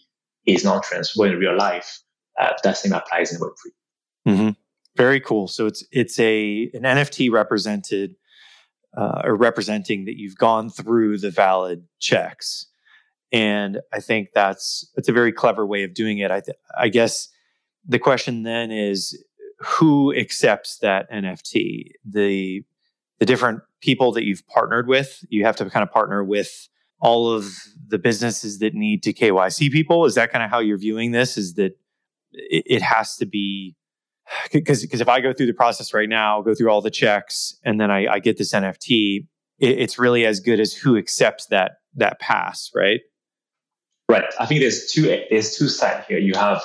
is 0.47 0.65
non-transferable 0.65 1.33
in 1.33 1.39
real 1.39 1.57
life, 1.57 2.01
uh, 2.41 2.53
that 2.63 2.77
same 2.77 2.93
applies 2.93 3.33
in 3.33 3.41
Web3. 3.41 4.33
Mm-hmm. 4.33 4.49
Very 4.97 5.21
cool. 5.21 5.47
So 5.47 5.67
it's 5.67 5.85
it's 5.93 6.19
a 6.19 6.71
an 6.75 6.83
NFT 6.83 7.31
represented 7.31 8.17
uh, 8.97 9.23
or 9.25 9.37
representing 9.37 10.07
that 10.07 10.19
you've 10.19 10.39
gone 10.39 10.71
through 10.71 11.19
the 11.19 11.31
valid 11.31 11.85
checks 11.99 12.67
and 13.33 13.81
I 13.93 14.01
think 14.01 14.31
that's 14.35 14.91
that's 14.95 15.09
a 15.09 15.13
very 15.13 15.33
clever 15.33 15.67
way 15.67 15.83
of 15.83 15.95
doing 15.95 16.19
it. 16.19 16.31
I 16.31 16.41
th- 16.41 16.57
I 16.79 16.89
guess 16.89 17.29
the 17.87 17.99
question 17.99 18.45
then 18.45 18.71
is 18.71 19.23
who 19.59 20.15
accepts 20.15 20.79
that 20.79 21.11
NFT? 21.11 21.91
The 22.05 22.65
the 23.19 23.27
different 23.27 23.63
people 23.81 24.13
that 24.13 24.25
you've 24.25 24.47
partnered 24.47 24.89
with. 24.89 25.25
You 25.29 25.45
have 25.45 25.57
to 25.57 25.71
kind 25.71 25.83
of 25.83 25.91
partner 25.91 26.25
with 26.25 26.69
all 27.01 27.31
of 27.31 27.53
the 27.89 27.99
businesses 27.99 28.59
that 28.59 28.75
need 28.75 29.03
to 29.03 29.13
KYC 29.13 29.71
people. 29.71 30.05
Is 30.07 30.15
that 30.15 30.33
kind 30.33 30.45
of 30.45 30.51
how 30.51 30.61
you're 30.61 30.79
viewing 30.79 31.13
this? 31.13 31.37
Is 31.37 31.55
that 31.55 31.73
it, 32.33 32.83
has 32.83 33.17
to 33.17 33.27
be 33.27 33.77
because 34.53 34.83
because 34.83 35.01
if 35.01 35.09
I 35.09 35.21
go 35.21 35.33
through 35.33 35.47
the 35.47 35.55
process 35.55 35.93
right 35.95 36.09
now, 36.09 36.43
go 36.43 36.55
through 36.55 36.71
all 36.71 36.81
the 36.81 36.91
checks, 36.91 37.59
and 37.65 37.81
then 37.81 37.91
I, 37.91 38.07
I 38.07 38.19
get 38.19 38.39
this 38.39 38.53
NFT, 38.53 39.27
it, 39.59 39.79
it's 39.79 39.99
really 39.99 40.25
as 40.27 40.41
good 40.41 40.61
as 40.61 40.73
who 40.73 40.97
accepts 40.97 41.47
that 41.47 41.73
that 41.95 42.21
pass, 42.21 42.71
right? 42.75 43.01
Right. 44.09 44.25
I 44.39 44.47
think 44.47 44.61
there's 44.61 44.91
two 44.93 45.03
there's 45.31 45.57
two 45.57 45.69
sides 45.69 46.07
here. 46.07 46.19
You 46.19 46.35
have 46.35 46.63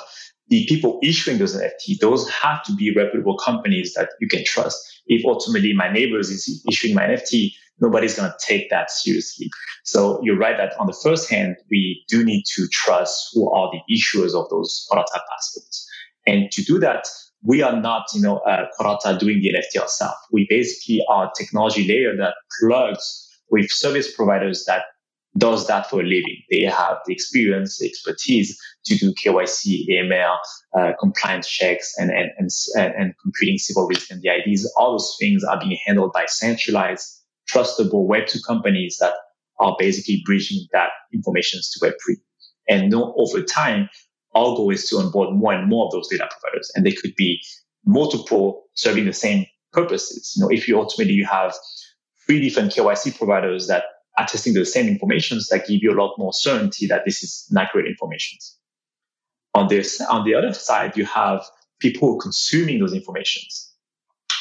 the 0.48 0.66
people 0.68 0.98
issuing 1.02 1.38
those 1.38 1.56
NFT. 1.56 1.98
Those 2.00 2.28
have 2.30 2.62
to 2.64 2.74
be 2.74 2.94
reputable 2.94 3.36
companies 3.38 3.94
that 3.94 4.10
you 4.20 4.28
can 4.28 4.44
trust. 4.44 4.78
If 5.06 5.24
ultimately 5.24 5.72
my 5.72 5.90
neighbors 5.92 6.30
is 6.30 6.64
issuing 6.68 6.94
my 6.94 7.02
NFT, 7.02 7.52
nobody's 7.80 8.14
going 8.14 8.30
to 8.30 8.36
take 8.44 8.70
that 8.70 8.90
seriously. 8.90 9.50
So 9.84 10.20
you're 10.22 10.38
right 10.38 10.56
that 10.56 10.74
on 10.78 10.86
the 10.86 10.98
first 11.02 11.30
hand, 11.30 11.56
we 11.70 12.04
do 12.08 12.24
need 12.24 12.44
to 12.54 12.68
trust 12.68 13.30
who 13.32 13.50
are 13.50 13.70
the 13.70 13.94
issuers 13.94 14.34
of 14.34 14.48
those 14.50 14.86
prototype 14.90 15.22
passports. 15.30 15.88
And 16.26 16.50
to 16.52 16.62
do 16.62 16.78
that, 16.80 17.08
we 17.44 17.62
are 17.62 17.80
not, 17.80 18.06
you 18.14 18.22
know, 18.22 18.38
uh, 18.38 18.66
Quadrata 18.78 19.18
doing 19.18 19.40
the 19.40 19.52
NFT 19.52 19.80
ourselves. 19.80 20.16
We 20.30 20.46
basically 20.48 21.04
are 21.08 21.26
a 21.26 21.30
technology 21.36 21.86
layer 21.86 22.16
that 22.16 22.34
plugs 22.60 23.28
with 23.50 23.70
service 23.70 24.14
providers 24.14 24.64
that 24.66 24.84
does 25.38 25.66
that 25.66 25.88
for 25.88 26.00
a 26.00 26.04
living. 26.04 26.42
They 26.50 26.62
have 26.62 26.98
the 27.06 27.12
experience, 27.12 27.78
the 27.78 27.88
expertise 27.88 28.58
to 28.84 28.96
do 28.96 29.14
KYC, 29.14 29.88
AML, 29.88 30.36
uh, 30.74 30.92
compliance 31.00 31.48
checks, 31.48 31.94
and, 31.98 32.10
and, 32.10 32.30
and, 32.38 32.94
and 32.94 33.14
computing 33.22 33.58
Sybil 33.58 33.86
risk 33.86 34.10
and 34.10 34.20
the 34.20 34.28
IDs. 34.28 34.70
All 34.76 34.92
those 34.92 35.16
things 35.18 35.42
are 35.44 35.58
being 35.58 35.78
handled 35.86 36.12
by 36.12 36.26
centralized, 36.26 37.22
trustable 37.50 38.06
Web2 38.06 38.44
companies 38.46 38.98
that 39.00 39.14
are 39.58 39.74
basically 39.78 40.22
bridging 40.26 40.66
that 40.72 40.90
information 41.14 41.60
to 41.60 41.80
Web3. 41.80 42.16
And 42.68 42.90
know, 42.90 43.14
over 43.16 43.42
time, 43.42 43.88
our 44.34 44.56
goal 44.56 44.70
is 44.70 44.88
to 44.88 44.96
onboard 44.96 45.34
more 45.34 45.52
and 45.52 45.68
more 45.68 45.86
of 45.86 45.92
those 45.92 46.08
data 46.08 46.28
providers, 46.30 46.70
and 46.74 46.84
they 46.84 46.92
could 46.92 47.14
be 47.16 47.40
multiple 47.84 48.64
serving 48.74 49.06
the 49.06 49.12
same 49.12 49.46
purposes. 49.72 50.34
You 50.36 50.42
know, 50.42 50.48
if 50.50 50.68
you 50.68 50.78
ultimately 50.78 51.14
you 51.14 51.26
have 51.26 51.54
three 52.26 52.40
different 52.40 52.72
KYC 52.72 53.16
providers 53.16 53.66
that 53.66 53.84
are 54.18 54.26
testing 54.26 54.54
the 54.54 54.64
same 54.64 54.88
informations 54.88 55.48
that 55.48 55.66
give 55.66 55.82
you 55.82 55.92
a 55.92 55.98
lot 56.00 56.14
more 56.18 56.32
certainty 56.32 56.86
that 56.86 57.04
this 57.04 57.22
is 57.22 57.50
accurate 57.56 57.86
information. 57.86 58.38
On 59.54 59.68
this, 59.68 60.00
on 60.02 60.24
the 60.24 60.34
other 60.34 60.52
side, 60.52 60.96
you 60.96 61.04
have 61.04 61.44
people 61.80 62.18
consuming 62.18 62.80
those 62.80 62.92
informations. 62.92 63.70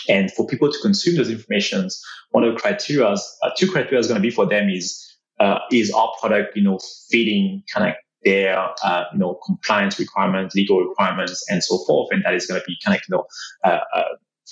And 0.10 0.32
for 0.32 0.48
people 0.48 0.72
to 0.72 0.80
consume 0.82 1.16
those 1.18 1.30
informations, 1.30 2.02
one 2.32 2.44
of 2.44 2.54
the 2.54 2.60
criteria, 2.60 3.08
uh, 3.08 3.50
two 3.58 3.70
criteria 3.70 4.00
is 4.00 4.08
going 4.08 4.20
to 4.20 4.22
be 4.22 4.32
for 4.32 4.46
them 4.46 4.70
is 4.70 5.08
uh, 5.40 5.60
is 5.72 5.92
our 5.92 6.12
product, 6.20 6.56
you 6.56 6.64
know, 6.64 6.80
fitting 7.10 7.64
kind 7.74 7.90
of 7.90 7.96
their 8.24 8.58
uh, 8.84 9.06
you 9.12 9.20
know 9.20 9.40
compliance 9.46 10.00
requirements, 10.00 10.56
legal 10.56 10.80
requirements, 10.80 11.44
and 11.50 11.64
so 11.64 11.80
forth, 11.86 12.10
and 12.12 12.24
that 12.24 12.34
is 12.34 12.46
going 12.46 12.60
to 12.60 12.66
be 12.66 12.78
kind 12.84 12.96
of 12.96 13.02
you 13.08 13.16
know 13.16 13.26
uh, 13.64 13.80
uh, 13.96 14.04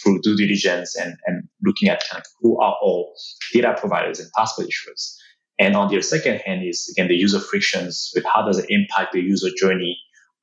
through 0.01 0.21
due 0.21 0.35
diligence 0.35 0.95
and 0.95 1.15
and 1.25 1.47
looking 1.63 1.89
at 1.89 2.03
kind 2.09 2.21
of 2.21 2.31
who 2.41 2.59
are 2.59 2.75
all 2.81 3.13
data 3.53 3.75
providers 3.77 4.19
and 4.19 4.29
passport 4.35 4.67
issuers. 4.67 5.15
And 5.59 5.75
on 5.75 5.93
the 5.93 6.01
second 6.01 6.39
hand 6.45 6.65
is 6.65 6.93
again 6.95 7.07
the 7.07 7.15
user 7.15 7.39
frictions 7.39 8.11
with 8.15 8.25
how 8.25 8.45
does 8.45 8.59
it 8.59 8.65
impact 8.69 9.13
the 9.13 9.21
user 9.21 9.49
journey 9.57 9.97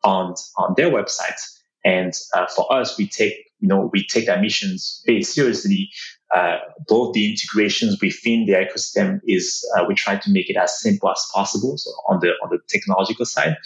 on 0.05 0.35
on 0.57 0.75
their 0.77 0.91
website. 0.91 1.41
And 1.85 2.13
uh, 2.35 2.47
for 2.55 2.71
us, 2.73 2.99
we 2.99 3.09
take 3.09 3.35
you 3.61 3.69
know 3.69 3.91
we 3.93 4.07
take 4.07 4.29
our 4.29 4.41
missions 4.41 5.03
very 5.07 5.23
seriously 5.23 5.91
uh, 6.35 6.57
both 6.89 7.15
the 7.15 7.31
integrations 7.31 7.99
within 8.03 8.47
the 8.47 8.55
ecosystem 8.55 9.21
is 9.27 9.65
uh, 9.77 9.85
we 9.87 9.95
try 9.95 10.17
to 10.17 10.31
make 10.31 10.51
it 10.51 10.57
as 10.57 10.81
simple 10.81 11.11
as 11.11 11.25
possible. 11.33 11.79
So 11.79 11.91
on 12.09 12.19
the 12.21 12.31
on 12.43 12.51
the 12.51 12.59
technological 12.69 13.25
side, 13.25 13.57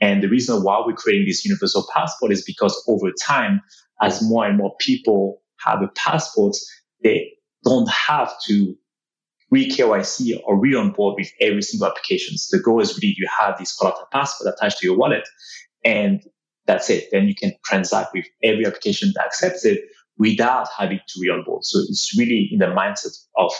and 0.00 0.22
the 0.22 0.28
reason 0.28 0.62
why 0.62 0.82
we're 0.84 0.94
creating 0.94 1.26
this 1.26 1.44
universal 1.44 1.86
passport 1.94 2.32
is 2.32 2.42
because 2.42 2.82
over 2.88 3.12
time, 3.12 3.60
as 4.00 4.22
more 4.22 4.46
and 4.46 4.58
more 4.58 4.74
people 4.78 5.42
have 5.64 5.82
a 5.82 5.88
passport, 5.88 6.56
they 7.02 7.32
don't 7.64 7.90
have 7.90 8.32
to 8.46 8.74
re 9.50 9.68
KYC 9.68 10.40
or 10.44 10.58
re 10.58 10.74
onboard 10.74 11.16
with 11.18 11.30
every 11.40 11.62
single 11.62 11.88
application. 11.88 12.36
So 12.38 12.56
the 12.56 12.62
goal 12.62 12.80
is 12.80 12.96
really 12.96 13.14
you 13.16 13.28
have 13.38 13.58
this 13.58 13.76
collateral 13.76 14.06
passport 14.12 14.54
attached 14.54 14.78
to 14.78 14.86
your 14.86 14.96
wallet, 14.96 15.28
and 15.84 16.22
that's 16.66 16.88
it. 16.88 17.08
Then 17.10 17.26
you 17.26 17.34
can 17.34 17.52
transact 17.64 18.14
with 18.14 18.26
every 18.42 18.66
application 18.66 19.12
that 19.16 19.26
accepts 19.26 19.64
it 19.64 19.80
without 20.18 20.68
having 20.76 21.00
to 21.08 21.20
re-onboard. 21.20 21.64
So 21.64 21.80
it's 21.88 22.16
really 22.16 22.48
in 22.52 22.58
the 22.58 22.66
mindset 22.66 23.16
of 23.36 23.52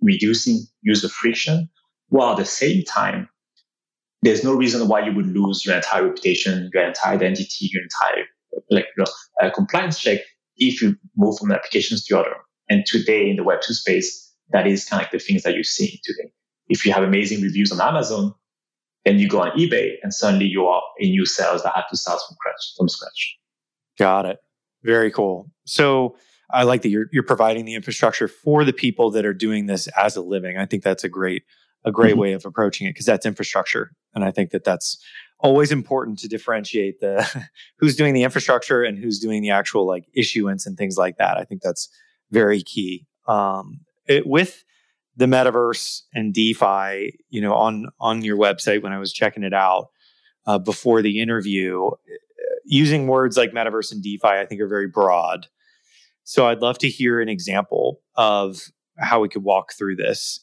reducing 0.00 0.60
user 0.82 1.08
friction, 1.08 1.68
while 2.08 2.32
at 2.32 2.38
the 2.38 2.44
same 2.44 2.84
time, 2.84 3.28
there's 4.22 4.42
no 4.42 4.52
reason 4.52 4.88
why 4.88 5.06
you 5.06 5.14
would 5.14 5.28
lose 5.28 5.64
your 5.64 5.76
entire 5.76 6.06
reputation, 6.06 6.70
your 6.74 6.82
entire 6.84 7.14
identity, 7.14 7.70
your 7.72 7.82
entire 7.82 8.24
like 8.70 8.86
you 8.96 9.04
know, 9.04 9.12
uh, 9.42 9.50
compliance 9.50 9.98
check 9.98 10.20
if 10.56 10.82
you 10.82 10.96
move 11.16 11.38
from 11.38 11.52
applications 11.52 12.04
to 12.06 12.18
other. 12.18 12.34
And 12.68 12.84
today 12.84 13.30
in 13.30 13.36
the 13.36 13.44
Web2 13.44 13.72
space, 13.72 14.32
that 14.50 14.66
is 14.66 14.84
kind 14.84 15.00
of 15.00 15.04
like 15.04 15.12
the 15.12 15.18
things 15.18 15.42
that 15.42 15.54
you're 15.54 15.64
seeing 15.64 15.96
today. 16.02 16.30
If 16.68 16.84
you 16.84 16.92
have 16.92 17.02
amazing 17.02 17.42
reviews 17.42 17.72
on 17.72 17.80
Amazon, 17.80 18.34
then 19.04 19.18
you 19.18 19.28
go 19.28 19.40
on 19.40 19.50
eBay 19.52 19.92
and 20.02 20.12
suddenly 20.12 20.46
you 20.46 20.66
are 20.66 20.82
a 21.00 21.08
new 21.08 21.24
sales 21.24 21.62
that 21.62 21.72
have 21.74 21.88
to 21.88 21.96
start 21.96 22.20
from 22.26 22.34
scratch. 22.34 22.74
From 22.76 22.88
scratch. 22.88 23.38
Got 23.98 24.26
it. 24.26 24.38
Very 24.82 25.10
cool. 25.10 25.50
So 25.64 26.16
I 26.50 26.62
like 26.62 26.82
that 26.82 26.88
you're 26.88 27.06
you're 27.12 27.22
providing 27.22 27.64
the 27.64 27.74
infrastructure 27.74 28.28
for 28.28 28.64
the 28.64 28.72
people 28.72 29.10
that 29.12 29.26
are 29.26 29.34
doing 29.34 29.66
this 29.66 29.88
as 29.88 30.16
a 30.16 30.22
living. 30.22 30.56
I 30.56 30.66
think 30.66 30.82
that's 30.82 31.04
a 31.04 31.08
great 31.08 31.42
a 31.84 31.92
great 31.92 32.12
mm-hmm. 32.12 32.20
way 32.20 32.32
of 32.32 32.44
approaching 32.44 32.86
it 32.86 32.90
because 32.90 33.06
that's 33.06 33.26
infrastructure, 33.26 33.92
and 34.14 34.24
I 34.24 34.30
think 34.30 34.50
that 34.50 34.64
that's 34.64 35.02
always 35.40 35.70
important 35.70 36.18
to 36.18 36.28
differentiate 36.28 37.00
the 37.00 37.48
who's 37.78 37.96
doing 37.96 38.14
the 38.14 38.22
infrastructure 38.22 38.82
and 38.82 38.98
who's 38.98 39.18
doing 39.18 39.42
the 39.42 39.50
actual 39.50 39.86
like 39.86 40.06
issuance 40.14 40.66
and 40.66 40.76
things 40.76 40.96
like 40.96 41.16
that. 41.18 41.36
I 41.36 41.44
think 41.44 41.62
that's 41.62 41.88
very 42.30 42.62
key. 42.62 43.06
Um, 43.26 43.80
it, 44.06 44.26
with 44.26 44.64
the 45.16 45.26
metaverse 45.26 46.02
and 46.14 46.32
DeFi, 46.32 47.18
you 47.28 47.40
know, 47.40 47.54
on 47.54 47.88
on 48.00 48.22
your 48.22 48.36
website 48.36 48.82
when 48.82 48.92
I 48.92 48.98
was 48.98 49.12
checking 49.12 49.42
it 49.42 49.54
out 49.54 49.88
uh, 50.46 50.58
before 50.58 51.02
the 51.02 51.20
interview, 51.20 51.90
using 52.64 53.06
words 53.06 53.36
like 53.36 53.52
metaverse 53.52 53.92
and 53.92 54.02
DeFi, 54.02 54.28
I 54.28 54.46
think, 54.46 54.60
are 54.60 54.68
very 54.68 54.86
broad. 54.86 55.46
So 56.24 56.46
I'd 56.46 56.60
love 56.60 56.78
to 56.78 56.88
hear 56.88 57.20
an 57.20 57.28
example 57.28 58.00
of 58.14 58.70
how 58.98 59.20
we 59.20 59.28
could 59.28 59.42
walk 59.44 59.72
through 59.72 59.96
this 59.96 60.40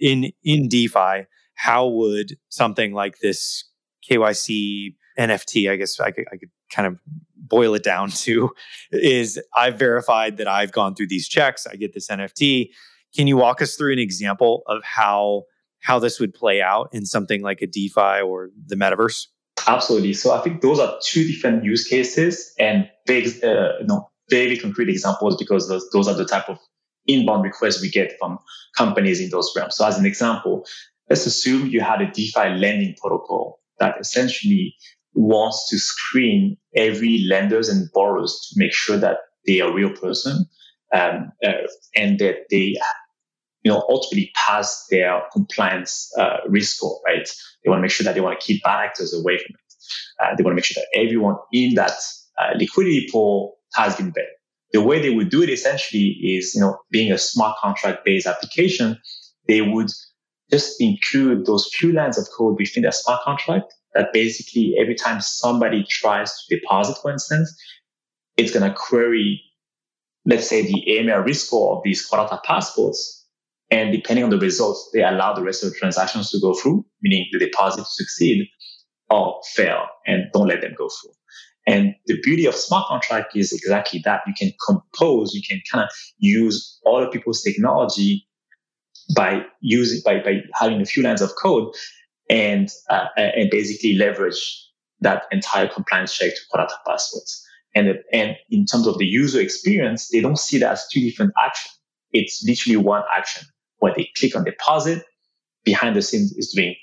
in 0.00 0.32
in 0.42 0.68
DeFi. 0.68 1.26
How 1.54 1.86
would 1.86 2.36
something 2.48 2.92
like 2.92 3.18
this 3.18 3.64
KYC 4.08 4.94
NFT? 5.18 5.70
I 5.70 5.76
guess 5.76 5.98
I 6.00 6.10
could, 6.10 6.26
I 6.32 6.36
could 6.36 6.50
kind 6.70 6.86
of 6.86 6.98
boil 7.36 7.74
it 7.74 7.82
down 7.82 8.10
to 8.10 8.50
is 8.92 9.40
I've 9.54 9.78
verified 9.78 10.36
that 10.38 10.48
I've 10.48 10.72
gone 10.72 10.94
through 10.94 11.08
these 11.08 11.28
checks. 11.28 11.66
I 11.66 11.76
get 11.76 11.94
this 11.94 12.08
NFT. 12.08 12.70
Can 13.14 13.26
you 13.26 13.36
walk 13.36 13.62
us 13.62 13.76
through 13.76 13.92
an 13.92 13.98
example 13.98 14.62
of 14.66 14.82
how 14.84 15.44
how 15.82 15.98
this 16.00 16.18
would 16.18 16.34
play 16.34 16.60
out 16.60 16.88
in 16.92 17.06
something 17.06 17.42
like 17.42 17.62
a 17.62 17.66
DeFi 17.66 18.20
or 18.20 18.50
the 18.66 18.74
metaverse? 18.74 19.26
Absolutely. 19.68 20.14
So 20.14 20.32
I 20.34 20.40
think 20.42 20.60
those 20.60 20.80
are 20.80 20.98
two 21.02 21.24
different 21.24 21.64
use 21.64 21.86
cases 21.86 22.52
and 22.58 22.88
big, 23.06 23.42
uh, 23.44 23.72
very 24.28 24.58
concrete 24.58 24.88
examples 24.88 25.36
because 25.36 25.68
those, 25.68 25.88
those 25.90 26.08
are 26.08 26.14
the 26.14 26.24
type 26.24 26.48
of 26.48 26.58
inbound 27.06 27.44
requests 27.44 27.80
we 27.80 27.88
get 27.88 28.12
from 28.18 28.38
companies 28.76 29.20
in 29.20 29.30
those 29.30 29.52
realms. 29.56 29.76
So 29.76 29.86
as 29.86 29.98
an 29.98 30.06
example, 30.06 30.66
let's 31.08 31.24
assume 31.26 31.68
you 31.68 31.80
had 31.80 32.00
a 32.00 32.10
DeFi 32.10 32.56
lending 32.56 32.94
protocol 33.00 33.60
that 33.78 33.96
essentially 34.00 34.74
wants 35.14 35.68
to 35.70 35.78
screen 35.78 36.56
every 36.74 37.24
lenders 37.28 37.68
and 37.68 37.88
borrowers 37.92 38.48
to 38.48 38.58
make 38.58 38.72
sure 38.72 38.98
that 38.98 39.18
they 39.46 39.60
are 39.60 39.70
a 39.70 39.74
real 39.74 39.90
person 39.90 40.46
um, 40.92 41.32
uh, 41.44 41.52
and 41.94 42.18
that 42.18 42.44
they 42.50 42.76
you 43.66 43.72
know, 43.72 43.84
ultimately 43.88 44.30
pass 44.36 44.86
their 44.92 45.22
compliance 45.32 46.08
uh, 46.16 46.36
risk 46.46 46.76
score, 46.76 47.00
right? 47.04 47.28
They 47.64 47.68
want 47.68 47.80
to 47.80 47.82
make 47.82 47.90
sure 47.90 48.04
that 48.04 48.14
they 48.14 48.20
want 48.20 48.38
to 48.40 48.46
keep 48.46 48.62
bad 48.62 48.84
actors 48.84 49.12
away 49.12 49.38
from 49.38 49.56
it. 49.56 49.74
Uh, 50.22 50.36
they 50.36 50.44
want 50.44 50.52
to 50.52 50.54
make 50.54 50.64
sure 50.64 50.80
that 50.80 51.00
everyone 51.00 51.34
in 51.52 51.74
that 51.74 51.90
uh, 52.38 52.50
liquidity 52.56 53.08
pool 53.10 53.56
has 53.74 53.96
been 53.96 54.12
vetted. 54.12 54.36
The 54.72 54.82
way 54.82 55.02
they 55.02 55.10
would 55.10 55.30
do 55.30 55.42
it 55.42 55.50
essentially 55.50 56.16
is, 56.22 56.54
you 56.54 56.60
know, 56.60 56.78
being 56.92 57.10
a 57.10 57.18
smart 57.18 57.56
contract 57.58 58.04
based 58.04 58.28
application, 58.28 59.00
they 59.48 59.62
would 59.62 59.90
just 60.50 60.80
include 60.80 61.46
those 61.46 61.68
few 61.74 61.92
lines 61.92 62.18
of 62.18 62.28
code 62.36 62.56
within 62.58 62.82
their 62.82 62.92
smart 62.92 63.22
contract 63.22 63.72
that 63.94 64.12
basically 64.12 64.74
every 64.78 64.94
time 64.94 65.20
somebody 65.20 65.84
tries 65.88 66.32
to 66.32 66.56
deposit, 66.56 66.96
for 67.00 67.10
instance, 67.10 67.54
it's 68.36 68.52
going 68.52 68.68
to 68.68 68.76
query, 68.76 69.40
let's 70.26 70.48
say, 70.48 70.62
the 70.62 70.84
AML 70.88 71.24
risk 71.24 71.46
score 71.46 71.76
of 71.76 71.82
these 71.82 72.08
Quadrata 72.08 72.42
passports 72.44 73.16
and 73.70 73.92
depending 73.92 74.24
on 74.24 74.30
the 74.30 74.38
results, 74.38 74.90
they 74.92 75.02
allow 75.02 75.32
the 75.34 75.42
rest 75.42 75.64
of 75.64 75.70
the 75.70 75.76
transactions 75.76 76.30
to 76.30 76.40
go 76.40 76.54
through, 76.54 76.84
meaning 77.02 77.26
the 77.32 77.38
deposit 77.38 77.82
to 77.82 77.84
succeed 77.84 78.48
or 79.10 79.40
fail 79.54 79.86
and 80.06 80.24
don't 80.32 80.46
let 80.46 80.60
them 80.60 80.74
go 80.76 80.88
through. 80.88 81.12
And 81.66 81.94
the 82.06 82.16
beauty 82.22 82.46
of 82.46 82.54
smart 82.54 82.86
contract 82.86 83.36
is 83.36 83.52
exactly 83.52 84.00
that. 84.04 84.20
You 84.26 84.34
can 84.38 84.52
compose, 84.64 85.34
you 85.34 85.42
can 85.48 85.60
kind 85.70 85.84
of 85.84 85.90
use 86.18 86.80
other 86.86 87.08
people's 87.08 87.42
technology 87.42 88.24
by 89.14 89.44
using, 89.60 90.00
by, 90.04 90.20
by 90.20 90.42
having 90.54 90.80
a 90.80 90.84
few 90.84 91.02
lines 91.02 91.22
of 91.22 91.30
code 91.40 91.72
and, 92.28 92.70
uh, 92.90 93.06
and 93.16 93.50
basically 93.50 93.94
leverage 93.94 94.64
that 95.00 95.24
entire 95.30 95.68
compliance 95.68 96.16
check 96.16 96.32
to 96.34 96.40
Quadrata 96.52 96.72
passwords. 96.86 97.44
And, 97.74 97.98
and 98.12 98.36
in 98.50 98.64
terms 98.64 98.86
of 98.86 98.98
the 98.98 99.04
user 99.04 99.40
experience, 99.40 100.08
they 100.08 100.20
don't 100.20 100.38
see 100.38 100.58
that 100.58 100.72
as 100.72 100.88
two 100.88 101.00
different 101.00 101.32
actions. 101.42 101.78
It's 102.12 102.42
literally 102.46 102.78
one 102.78 103.02
action 103.14 103.46
when 103.78 103.92
they 103.96 104.10
click 104.16 104.34
on 104.34 104.44
deposit, 104.44 105.04
behind 105.64 105.96
the 105.96 106.02
scenes 106.02 106.32
is 106.32 106.52
doing 106.52 106.74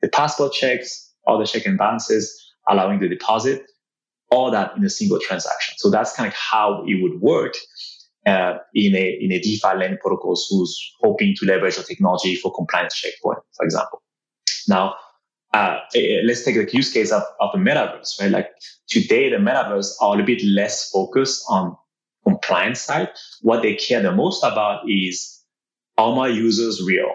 the 0.00 0.08
passport 0.08 0.52
checks, 0.52 1.12
all 1.26 1.38
the 1.38 1.46
check 1.46 1.66
and 1.66 1.76
balances, 1.76 2.52
allowing 2.68 3.00
the 3.00 3.08
deposit, 3.08 3.66
all 4.30 4.50
that 4.50 4.74
in 4.76 4.84
a 4.84 4.90
single 4.90 5.18
transaction. 5.20 5.74
So 5.76 5.90
that's 5.90 6.14
kind 6.14 6.28
of 6.28 6.34
how 6.34 6.84
it 6.86 7.02
would 7.02 7.20
work 7.20 7.54
uh, 8.26 8.54
in 8.74 8.94
a 8.94 9.18
in 9.20 9.32
a 9.32 9.38
DeFi 9.38 9.76
lending 9.76 9.98
protocols 9.98 10.46
who's 10.50 10.78
hoping 11.00 11.34
to 11.38 11.46
leverage 11.46 11.76
the 11.76 11.82
technology 11.82 12.36
for 12.36 12.54
compliance 12.54 12.94
checkpoint, 12.94 13.38
for 13.56 13.64
example. 13.64 14.02
Now, 14.68 14.94
uh, 15.52 15.78
let's 16.24 16.44
take 16.44 16.54
the 16.54 16.68
use 16.76 16.92
case 16.92 17.10
of, 17.10 17.22
of 17.40 17.50
the 17.52 17.58
metaverse, 17.58 18.20
right? 18.20 18.30
Like 18.30 18.50
today, 18.88 19.30
the 19.30 19.36
metaverse 19.36 19.92
are 20.00 20.08
a 20.08 20.10
little 20.10 20.26
bit 20.26 20.42
less 20.44 20.90
focused 20.90 21.44
on 21.48 21.76
compliance 22.24 22.80
side. 22.80 23.08
What 23.42 23.62
they 23.62 23.74
care 23.74 24.02
the 24.02 24.12
most 24.12 24.44
about 24.44 24.82
is 24.88 25.42
are 25.98 26.14
my 26.14 26.28
users 26.28 26.82
real? 26.86 27.10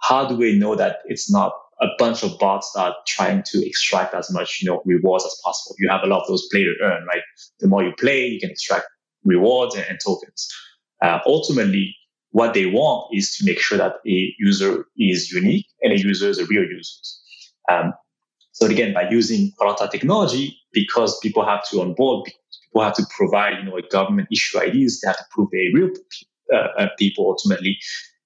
How 0.00 0.26
do 0.26 0.36
we 0.36 0.58
know 0.58 0.74
that 0.76 0.98
it's 1.06 1.30
not 1.30 1.52
a 1.80 1.86
bunch 1.98 2.22
of 2.22 2.38
bots 2.38 2.72
that 2.74 2.80
are 2.80 2.94
trying 3.06 3.42
to 3.46 3.66
extract 3.66 4.14
as 4.14 4.30
much, 4.30 4.60
you 4.60 4.70
know, 4.70 4.82
rewards 4.84 5.24
as 5.24 5.38
possible? 5.44 5.76
You 5.78 5.88
have 5.88 6.02
a 6.02 6.06
lot 6.06 6.22
of 6.22 6.28
those 6.28 6.46
play 6.50 6.62
to 6.62 6.74
earn, 6.82 7.04
right? 7.06 7.22
The 7.60 7.68
more 7.68 7.82
you 7.82 7.92
play, 7.98 8.26
you 8.26 8.40
can 8.40 8.50
extract 8.50 8.86
rewards 9.24 9.74
and, 9.74 9.84
and 9.88 9.98
tokens. 10.04 10.48
Uh, 11.02 11.18
ultimately, 11.26 11.96
what 12.30 12.54
they 12.54 12.66
want 12.66 13.08
is 13.12 13.36
to 13.36 13.44
make 13.44 13.60
sure 13.60 13.78
that 13.78 13.94
a 14.06 14.34
user 14.38 14.86
is 14.96 15.30
unique 15.30 15.66
and 15.82 15.92
a 15.92 16.00
user 16.00 16.28
is 16.28 16.38
a 16.38 16.46
real 16.46 16.64
user. 16.64 16.98
Um, 17.70 17.94
so 18.52 18.66
again, 18.66 18.92
by 18.94 19.08
using 19.08 19.52
Quadrata 19.58 19.90
technology, 19.90 20.56
because 20.72 21.18
people 21.20 21.44
have 21.44 21.68
to 21.70 21.80
onboard, 21.80 22.24
people 22.24 22.82
have 22.82 22.94
to 22.94 23.04
provide, 23.16 23.58
you 23.58 23.64
know, 23.64 23.76
a 23.76 23.82
government 23.82 24.28
issue 24.32 24.58
IDs, 24.58 25.00
they 25.00 25.08
have 25.08 25.16
to 25.16 25.24
prove 25.30 25.48
they're 25.52 25.70
real 25.74 25.90
uh, 26.52 26.56
uh, 26.78 26.88
people 26.98 27.26
ultimately. 27.26 27.78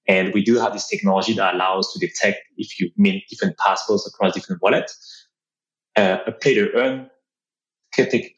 And 0.07 0.33
we 0.33 0.43
do 0.43 0.57
have 0.57 0.73
this 0.73 0.87
technology 0.87 1.33
that 1.33 1.53
allows 1.53 1.93
to 1.93 1.99
detect 1.99 2.39
if 2.57 2.79
you 2.79 2.89
mint 2.97 3.23
different 3.29 3.57
passwords 3.57 4.07
across 4.07 4.33
different 4.33 4.61
wallets. 4.61 5.27
Uh, 5.95 6.17
a 6.25 6.31
play 6.31 6.53
to 6.55 6.71
earn 6.73 7.09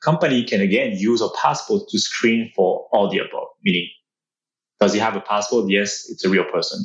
company 0.02 0.44
can 0.44 0.62
again 0.62 0.98
use 0.98 1.22
a 1.22 1.30
passport 1.42 1.88
to 1.90 2.00
screen 2.00 2.52
for 2.56 2.88
all 2.92 3.10
the 3.10 3.20
above, 3.20 3.48
meaning 3.64 3.88
does 4.82 4.94
he 4.94 5.00
have 5.00 5.16
a 5.16 5.22
passport? 5.22 5.70
Yes, 5.70 6.10
it's 6.10 6.26
a 6.26 6.30
real 6.30 6.44
person. 6.46 6.84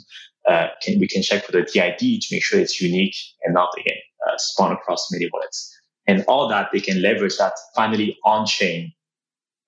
Uh, 0.49 0.68
can, 0.82 1.00
we 1.00 1.08
can 1.08 1.23
check 1.23 1.44
for 1.44 1.52
the 1.52 1.62
DID 1.62 1.99
to 1.99 2.28
make 2.30 2.44
sure 2.44 2.61
it's 2.61 2.80
unique 2.80 3.16
and 3.42 3.54
not 3.54 3.70
again 3.80 3.96
uh, 4.28 4.37
spawn 4.37 4.70
across 4.70 5.11
many 5.11 5.28
wallets. 5.32 5.75
And 6.06 6.23
all 6.28 6.46
that 6.49 6.68
they 6.73 6.80
can 6.80 7.02
leverage 7.02 7.37
that 7.38 7.54
finally 7.75 8.16
on 8.25 8.46
chain, 8.46 8.92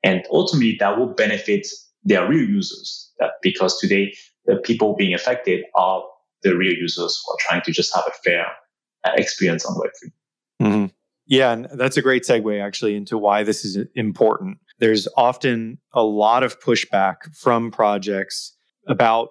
and 0.04 0.24
ultimately 0.30 0.76
that 0.78 0.96
will 0.96 1.08
benefit 1.08 1.66
their 2.04 2.28
real 2.28 2.48
users. 2.48 3.10
That 3.18 3.32
because 3.42 3.80
today 3.80 4.14
the 4.44 4.56
people 4.56 4.94
being 4.94 5.14
affected 5.14 5.64
are 5.74 6.04
the 6.42 6.56
real 6.56 6.74
users 6.74 7.20
who 7.24 7.32
are 7.32 7.38
trying 7.40 7.62
to 7.62 7.72
just 7.72 7.92
have 7.94 8.04
a 8.06 8.12
fair 8.22 8.46
uh, 9.04 9.12
experience 9.16 9.64
on 9.64 9.74
Web3. 9.74 10.12
Mm-hmm. 10.62 10.86
Yeah, 11.28 11.52
and 11.52 11.68
that's 11.74 11.98
a 11.98 12.02
great 12.02 12.24
segue 12.24 12.64
actually 12.64 12.96
into 12.96 13.18
why 13.18 13.42
this 13.42 13.64
is 13.64 13.78
important. 13.94 14.58
There's 14.78 15.06
often 15.16 15.78
a 15.92 16.02
lot 16.02 16.42
of 16.42 16.58
pushback 16.58 17.16
from 17.36 17.70
projects 17.70 18.56
about 18.86 19.28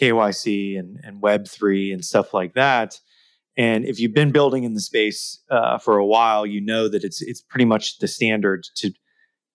KYC 0.00 0.76
and, 0.78 0.98
and 1.04 1.22
Web3 1.22 1.92
and 1.92 2.04
stuff 2.04 2.34
like 2.34 2.54
that. 2.54 2.98
And 3.56 3.84
if 3.84 4.00
you've 4.00 4.14
been 4.14 4.32
building 4.32 4.64
in 4.64 4.74
the 4.74 4.80
space 4.80 5.40
uh, 5.48 5.78
for 5.78 5.96
a 5.98 6.04
while, 6.04 6.44
you 6.44 6.60
know 6.60 6.88
that 6.88 7.04
it's 7.04 7.22
it's 7.22 7.40
pretty 7.40 7.64
much 7.64 7.98
the 7.98 8.08
standard 8.08 8.64
to 8.76 8.90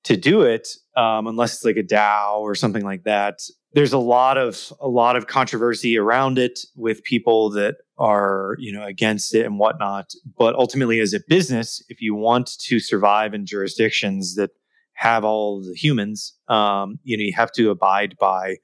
to 0.06 0.18
do 0.18 0.42
it, 0.42 0.68
um, 0.96 1.28
unless 1.28 1.56
it's 1.56 1.66
like 1.66 1.78
a 1.78 1.84
DAO 1.84 2.40
or 2.40 2.56
something 2.56 2.84
like 2.84 3.04
that. 3.04 3.40
There's 3.74 3.94
a 3.94 4.00
lot 4.00 4.38
of 4.38 4.74
a 4.82 4.88
lot 4.88 5.16
of 5.16 5.28
controversy 5.28 5.98
around 5.98 6.38
it 6.38 6.60
with 6.76 7.04
people 7.04 7.50
that 7.52 7.76
are 7.98 8.56
you 8.60 8.72
know 8.72 8.84
against 8.84 9.34
it 9.34 9.46
and 9.46 9.60
whatnot. 9.60 10.12
But 10.38 10.56
ultimately, 10.56 11.00
as 11.00 11.14
a 11.14 11.22
business, 11.28 11.82
if 11.88 12.02
you 12.02 12.14
want 12.14 12.60
to 12.60 12.80
survive 12.80 13.34
in 13.34 13.46
jurisdictions 13.46 14.36
that 14.36 14.52
have 14.94 15.24
all 15.24 15.62
the 15.62 15.74
humans, 15.74 16.34
um, 16.48 17.00
you 17.04 17.18
know 17.18 17.24
you 17.24 17.34
have 17.36 17.52
to 17.54 17.70
abide 17.70 18.16
by 18.20 18.58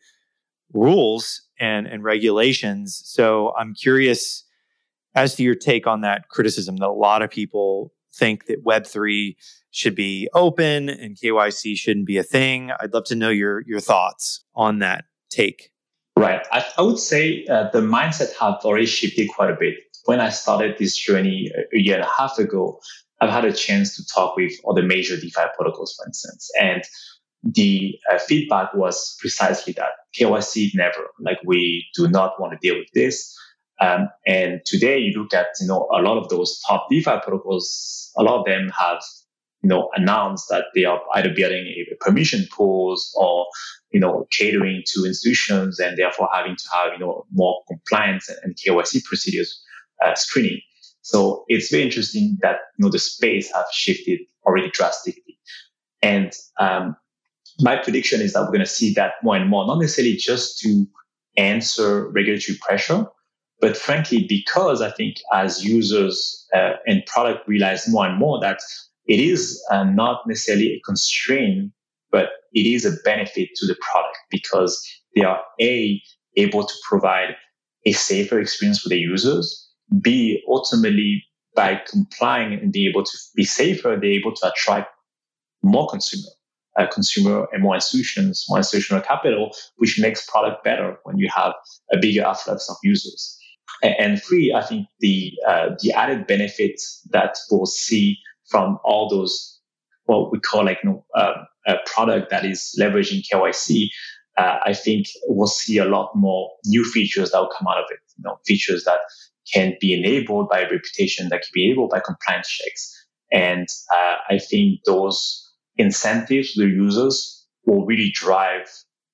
rules 0.74 1.42
and 1.60 1.88
and 1.88 2.04
regulations. 2.04 3.02
So 3.06 3.54
I'm 3.58 3.74
curious 3.74 4.44
as 5.16 5.36
to 5.36 5.44
your 5.44 5.56
take 5.56 5.88
on 5.88 6.02
that 6.02 6.30
criticism 6.30 6.78
that 6.78 6.88
a 6.88 6.92
lot 6.92 7.22
of 7.22 7.30
people 7.30 7.92
think 8.18 8.46
that 8.48 8.64
Web3 8.64 9.36
should 9.72 9.96
be 9.96 10.30
open 10.34 10.90
and 10.90 11.16
KYC 11.16 11.78
shouldn't 11.78 12.08
be 12.08 12.18
a 12.18 12.24
thing. 12.24 12.72
I'd 12.80 12.94
love 12.94 13.06
to 13.06 13.16
know 13.16 13.30
your 13.30 13.62
your 13.68 13.80
thoughts 13.80 14.44
on 14.56 14.80
that 14.80 15.06
take. 15.30 15.72
Right. 16.18 16.46
I, 16.52 16.66
I 16.78 16.82
would 16.82 17.00
say 17.00 17.46
uh, 17.46 17.70
the 17.72 17.82
mindset 17.82 18.36
have 18.40 18.56
already 18.66 18.88
shifted 18.88 19.30
quite 19.30 19.52
a 19.52 19.58
bit. 19.60 19.76
When 20.06 20.20
I 20.20 20.30
started 20.30 20.78
this 20.80 20.98
journey 20.98 21.52
a 21.74 21.78
year 21.78 21.96
and 21.96 22.04
a 22.04 22.10
half 22.18 22.40
ago, 22.40 22.80
I've 23.22 23.30
had 23.30 23.46
a 23.46 23.54
chance 23.54 23.96
to 23.98 24.06
talk 24.06 24.36
with 24.36 24.54
all 24.64 24.74
the 24.74 24.82
major 24.82 25.16
DeFi 25.16 25.44
protocols, 25.56 25.96
for 25.96 26.08
instance, 26.08 26.50
and 26.60 26.84
the 27.44 27.98
uh, 28.12 28.18
feedback 28.18 28.74
was 28.74 29.16
precisely 29.20 29.74
that 29.74 29.92
KYC 30.20 30.72
never, 30.74 31.08
like 31.20 31.38
we 31.46 31.86
do 31.96 32.08
not 32.08 32.40
want 32.40 32.54
to 32.54 32.68
deal 32.68 32.78
with 32.78 32.90
this. 32.94 33.36
Um, 33.80 34.10
and 34.26 34.62
today 34.66 34.98
you 34.98 35.20
look 35.20 35.34
at, 35.34 35.48
you 35.62 35.68
know, 35.68 35.88
a 35.94 36.02
lot 36.02 36.18
of 36.18 36.30
those 36.30 36.60
top 36.68 36.88
DeFi 36.90 37.20
protocols, 37.24 38.07
a 38.18 38.24
lot 38.24 38.40
of 38.40 38.46
them 38.46 38.72
have, 38.78 39.02
you 39.62 39.70
know, 39.70 39.90
announced 39.96 40.48
that 40.50 40.66
they 40.76 40.86
are 40.86 41.00
either 41.16 41.34
building 41.34 41.66
a 41.66 41.96
permission 42.04 42.48
pools 42.56 43.12
or, 43.16 43.46
you 43.92 44.00
know, 44.00 44.28
catering 44.32 44.84
to 44.94 45.06
institutions 45.06 45.80
and 45.80 45.98
therefore 45.98 46.30
having 46.34 46.56
to 46.56 46.64
have, 46.74 46.94
you 46.94 47.00
know, 47.00 47.26
more 47.32 47.62
compliance 47.68 48.30
and, 48.44 48.56
KYC 48.56 49.04
procedures 49.04 49.62
uh, 50.04 50.16
screening. 50.16 50.62
So 51.02 51.46
it's 51.48 51.72
very 51.72 51.84
interesting 51.84 52.38
that, 52.42 52.58
you 52.78 52.86
know, 52.86 52.92
the 52.92 53.00
space 53.00 53.52
have 53.54 53.66
shifted 53.72 54.20
already 54.46 54.70
drastically. 54.72 55.40
And 56.02 56.34
um, 56.60 56.96
my 57.60 57.78
prediction 57.78 58.22
is 58.22 58.34
that 58.34 58.42
we're 58.42 58.48
going 58.48 58.60
to 58.60 58.66
see 58.66 58.94
that 58.94 59.14
more 59.24 59.36
and 59.36 59.50
more, 59.50 59.66
not 59.66 59.80
necessarily 59.80 60.16
just 60.16 60.60
to 60.60 60.86
answer 61.38 62.10
regulatory 62.10 62.58
pressure, 62.62 63.06
but 63.60 63.76
frankly, 63.76 64.26
because 64.28 64.82
I 64.82 64.92
think 64.92 65.18
as 65.34 65.66
users 65.66 66.46
uh, 66.54 66.74
and 66.86 67.06
product 67.06 67.48
realize 67.48 67.88
more 67.88 68.06
and 68.06 68.18
more 68.18 68.40
that 68.42 68.60
it 69.08 69.20
is 69.20 69.62
uh, 69.72 69.84
not 69.84 70.28
necessarily 70.28 70.74
a 70.74 70.82
constraint, 70.86 71.72
but 72.12 72.30
it 72.54 72.66
is 72.66 72.86
a 72.86 72.92
benefit 73.04 73.50
to 73.56 73.66
the 73.66 73.76
product 73.76 74.18
because 74.30 74.86
they 75.16 75.24
are 75.24 75.42
A, 75.60 76.02
able 76.36 76.66
to 76.66 76.74
provide 76.88 77.36
a 77.86 77.94
safer 77.94 78.40
experience 78.40 78.80
for 78.80 78.90
the 78.90 78.98
users, 78.98 79.70
B, 80.02 80.44
ultimately 80.48 81.24
by 81.56 81.82
complying 81.90 82.54
and 82.54 82.72
being 82.72 82.90
able 82.90 83.04
to 83.04 83.18
be 83.36 83.44
safer, 83.44 83.98
they're 84.00 84.12
able 84.12 84.36
to 84.36 84.52
attract 84.52 84.90
more 85.64 85.88
consumers 85.90 86.38
uh, 86.78 86.88
consumer 86.88 87.48
and 87.52 87.64
more 87.64 87.76
institutions, 87.76 88.46
more 88.50 88.60
institutional 88.60 89.02
capital, 89.02 89.52
which 89.78 90.00
makes 90.00 90.26
product 90.30 90.64
better 90.64 90.98
when 91.04 91.18
you 91.18 91.30
have 91.36 91.54
a 91.92 91.98
bigger 91.98 92.22
afflux 92.22 92.70
of 92.70 92.78
users. 92.84 93.37
And, 93.84 93.96
and 94.00 94.24
three, 94.24 94.54
I 94.54 94.62
think 94.64 94.88
the 95.00 95.34
uh, 95.48 95.70
the 95.80 95.92
added 95.94 96.28
benefits 96.28 97.02
that 97.12 97.38
we'll 97.52 97.66
see 97.66 98.18
from 98.50 98.80
all 98.84 99.10
those 99.10 99.60
what 100.06 100.32
we 100.32 100.40
call 100.40 100.66
like 100.66 100.80
you 100.84 100.90
know, 100.90 101.06
uh, 101.16 101.44
a 101.68 101.76
product 101.86 102.30
that 102.30 102.46
is 102.46 102.76
leveraging 102.80 103.24
KYC, 103.32 103.90
uh, 104.38 104.58
I 104.66 104.74
think 104.74 105.08
we'll 105.28 105.48
see 105.48 105.78
a 105.78 105.86
lot 105.86 106.12
more 106.16 106.50
new 106.66 106.84
features 106.86 107.32
that 107.32 107.40
will 107.40 107.52
come 107.58 107.68
out 107.68 107.78
of 107.78 107.86
it. 107.90 108.00
You 108.18 108.24
know, 108.24 108.40
features 108.46 108.84
that 108.86 109.00
can 109.54 109.76
be 109.80 109.94
enabled 109.94 110.50
by 110.50 110.62
reputation, 110.62 111.30
that 111.30 111.42
can 111.42 111.52
be 111.54 111.66
enabled 111.66 111.90
by 111.90 112.00
compliance 112.00 112.48
checks. 112.48 113.06
And 113.32 113.68
uh, 113.94 114.16
I 114.30 114.40
think 114.40 114.82
those 114.86 115.52
incentives 115.78 116.54
to 116.54 116.62
the 116.62 116.70
users 116.70 117.46
will 117.66 117.86
really 117.86 118.12
drive 118.14 118.68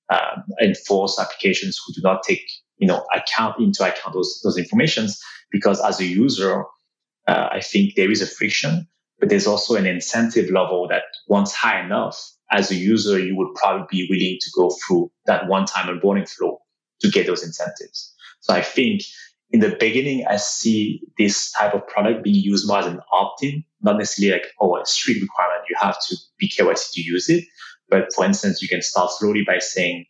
um, 0.09 0.43
enforce 0.61 1.19
applications 1.19 1.79
who 1.85 1.93
do 1.93 2.01
not 2.03 2.23
take 2.23 2.43
you 2.83 2.87
know 2.87 3.05
account 3.15 3.57
into 3.59 3.81
account 3.81 4.13
those 4.13 4.41
those 4.43 4.57
informations 4.57 5.21
because 5.51 5.79
as 5.89 6.01
a 6.01 6.05
user 6.05 6.65
uh, 7.29 7.47
i 7.57 7.61
think 7.61 7.95
there 7.95 8.11
is 8.11 8.21
a 8.21 8.27
friction 8.27 8.85
but 9.19 9.29
there's 9.29 9.47
also 9.47 9.75
an 9.75 9.85
incentive 9.85 10.49
level 10.51 10.85
that 10.89 11.03
once 11.29 11.53
high 11.53 11.79
enough 11.79 12.17
as 12.51 12.71
a 12.71 12.75
user 12.75 13.17
you 13.17 13.37
would 13.37 13.53
probably 13.55 13.87
be 13.89 14.07
willing 14.09 14.37
to 14.41 14.49
go 14.53 14.69
through 14.81 15.09
that 15.27 15.47
one 15.47 15.65
time 15.65 15.87
onboarding 15.87 16.29
flow 16.29 16.59
to 16.99 17.09
get 17.09 17.25
those 17.25 17.41
incentives 17.41 18.13
so 18.41 18.53
i 18.53 18.61
think 18.61 19.01
in 19.53 19.59
the 19.59 19.77
beginning, 19.79 20.25
I 20.27 20.37
see 20.37 21.03
this 21.19 21.51
type 21.51 21.75
of 21.75 21.87
product 21.87 22.23
being 22.23 22.43
used 22.43 22.67
more 22.67 22.79
as 22.79 22.87
an 22.87 22.99
opt-in, 23.11 23.63
not 23.83 23.99
necessarily 23.99 24.39
like, 24.39 24.47
oh, 24.59 24.75
a 24.77 24.83
strict 24.83 25.21
requirement, 25.21 25.61
you 25.69 25.75
have 25.79 25.95
to 26.07 26.17
be 26.39 26.49
KYC 26.49 26.91
to 26.93 27.01
use 27.03 27.29
it. 27.29 27.43
But 27.87 28.11
for 28.15 28.25
instance, 28.25 28.63
you 28.63 28.67
can 28.67 28.81
start 28.81 29.11
slowly 29.11 29.43
by 29.45 29.59
saying, 29.59 30.07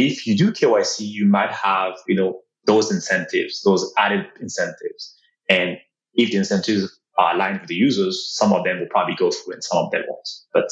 if 0.00 0.26
you 0.26 0.36
do 0.36 0.52
KYC, 0.52 1.00
you 1.00 1.26
might 1.26 1.52
have, 1.52 1.94
you 2.06 2.14
know, 2.14 2.40
those 2.66 2.90
incentives, 2.92 3.62
those 3.62 3.92
added 3.98 4.26
incentives. 4.40 5.16
And 5.48 5.78
if 6.14 6.30
the 6.30 6.36
incentives 6.36 7.00
are 7.18 7.34
aligned 7.34 7.60
with 7.60 7.68
the 7.68 7.74
users, 7.74 8.30
some 8.32 8.52
of 8.52 8.64
them 8.64 8.80
will 8.80 8.86
probably 8.90 9.14
go 9.14 9.30
through 9.30 9.54
and 9.54 9.64
some 9.64 9.78
of 9.78 9.90
them 9.90 10.02
won't. 10.08 10.28
But 10.52 10.70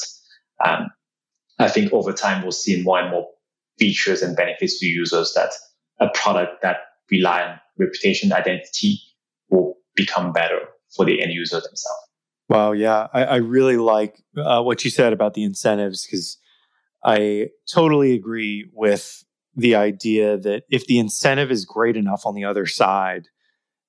um, 0.65 0.89
I 1.59 1.67
think 1.69 1.93
over 1.93 2.13
time, 2.13 2.41
we'll 2.41 2.51
see 2.51 2.81
more 2.81 2.99
and 2.99 3.11
more 3.11 3.27
features 3.77 4.21
and 4.21 4.35
benefits 4.35 4.79
to 4.79 4.85
users 4.85 5.33
that 5.33 5.51
a 5.99 6.09
product 6.13 6.61
that 6.61 6.77
rely 7.11 7.43
on 7.43 7.59
reputation 7.77 8.31
identity 8.31 9.01
will 9.49 9.75
become 9.95 10.31
better 10.31 10.59
for 10.95 11.05
the 11.05 11.21
end 11.21 11.33
user 11.33 11.57
themselves. 11.57 12.09
Wow, 12.49 12.71
yeah, 12.71 13.07
I, 13.13 13.23
I 13.25 13.35
really 13.37 13.77
like 13.77 14.23
uh, 14.35 14.61
what 14.63 14.83
you 14.83 14.89
said 14.89 15.13
about 15.13 15.35
the 15.35 15.43
incentives 15.43 16.05
because 16.05 16.37
I 17.03 17.47
totally 17.71 18.13
agree 18.13 18.69
with 18.73 19.23
the 19.55 19.75
idea 19.75 20.37
that 20.37 20.63
if 20.69 20.85
the 20.87 20.99
incentive 20.99 21.51
is 21.51 21.65
great 21.65 21.97
enough 21.97 22.25
on 22.25 22.35
the 22.35 22.45
other 22.45 22.65
side, 22.65 23.27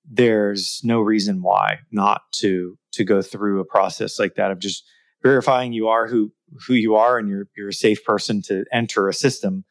there's 0.08 0.80
no 0.82 1.00
reason 1.00 1.42
why 1.42 1.80
not 1.90 2.22
to 2.32 2.76
to 2.92 3.04
go 3.04 3.22
through 3.22 3.60
a 3.60 3.64
process 3.64 4.18
like 4.18 4.34
that 4.34 4.50
of 4.50 4.58
just 4.58 4.84
verifying 5.22 5.72
you 5.72 5.88
are 5.88 6.08
who 6.08 6.32
who 6.66 6.74
you 6.74 6.96
are 6.96 7.18
and 7.18 7.28
you're 7.28 7.46
you're 7.56 7.68
a 7.68 7.74
safe 7.74 8.04
person 8.04 8.42
to 8.42 8.64
enter 8.72 9.08
a 9.08 9.14
system. 9.14 9.64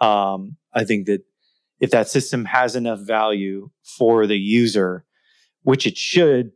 Um, 0.00 0.56
I 0.72 0.84
think 0.84 1.06
that 1.06 1.22
if 1.80 1.90
that 1.90 2.08
system 2.08 2.44
has 2.44 2.76
enough 2.76 3.00
value 3.00 3.70
for 3.82 4.26
the 4.26 4.38
user, 4.38 5.04
which 5.62 5.86
it 5.86 5.96
should, 5.96 6.52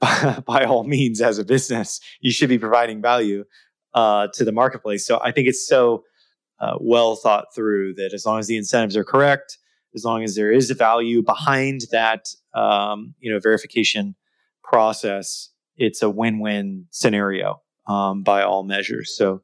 by, 0.00 0.42
by 0.46 0.64
all 0.64 0.84
means, 0.84 1.20
as 1.20 1.38
a 1.38 1.44
business, 1.44 2.00
you 2.20 2.30
should 2.30 2.48
be 2.48 2.58
providing 2.58 3.02
value 3.02 3.44
uh, 3.96 4.28
to 4.34 4.44
the 4.44 4.52
marketplace. 4.52 5.04
So 5.04 5.18
I 5.24 5.32
think 5.32 5.48
it's 5.48 5.66
so 5.66 6.04
uh, 6.60 6.76
well 6.78 7.16
thought 7.16 7.46
through 7.54 7.94
that 7.94 8.12
as 8.12 8.24
long 8.24 8.38
as 8.38 8.46
the 8.46 8.56
incentives 8.56 8.96
are 8.96 9.04
correct, 9.04 9.58
as 9.94 10.04
long 10.04 10.22
as 10.22 10.36
there 10.36 10.52
is 10.52 10.70
a 10.70 10.74
value 10.74 11.22
behind 11.22 11.80
that, 11.90 12.26
um, 12.54 13.14
you 13.18 13.32
know, 13.32 13.40
verification 13.40 14.14
process, 14.62 15.50
it's 15.76 16.02
a 16.02 16.10
win-win 16.10 16.86
scenario 16.90 17.60
um, 17.88 18.22
by 18.22 18.42
all 18.42 18.62
measures. 18.62 19.16
So, 19.16 19.42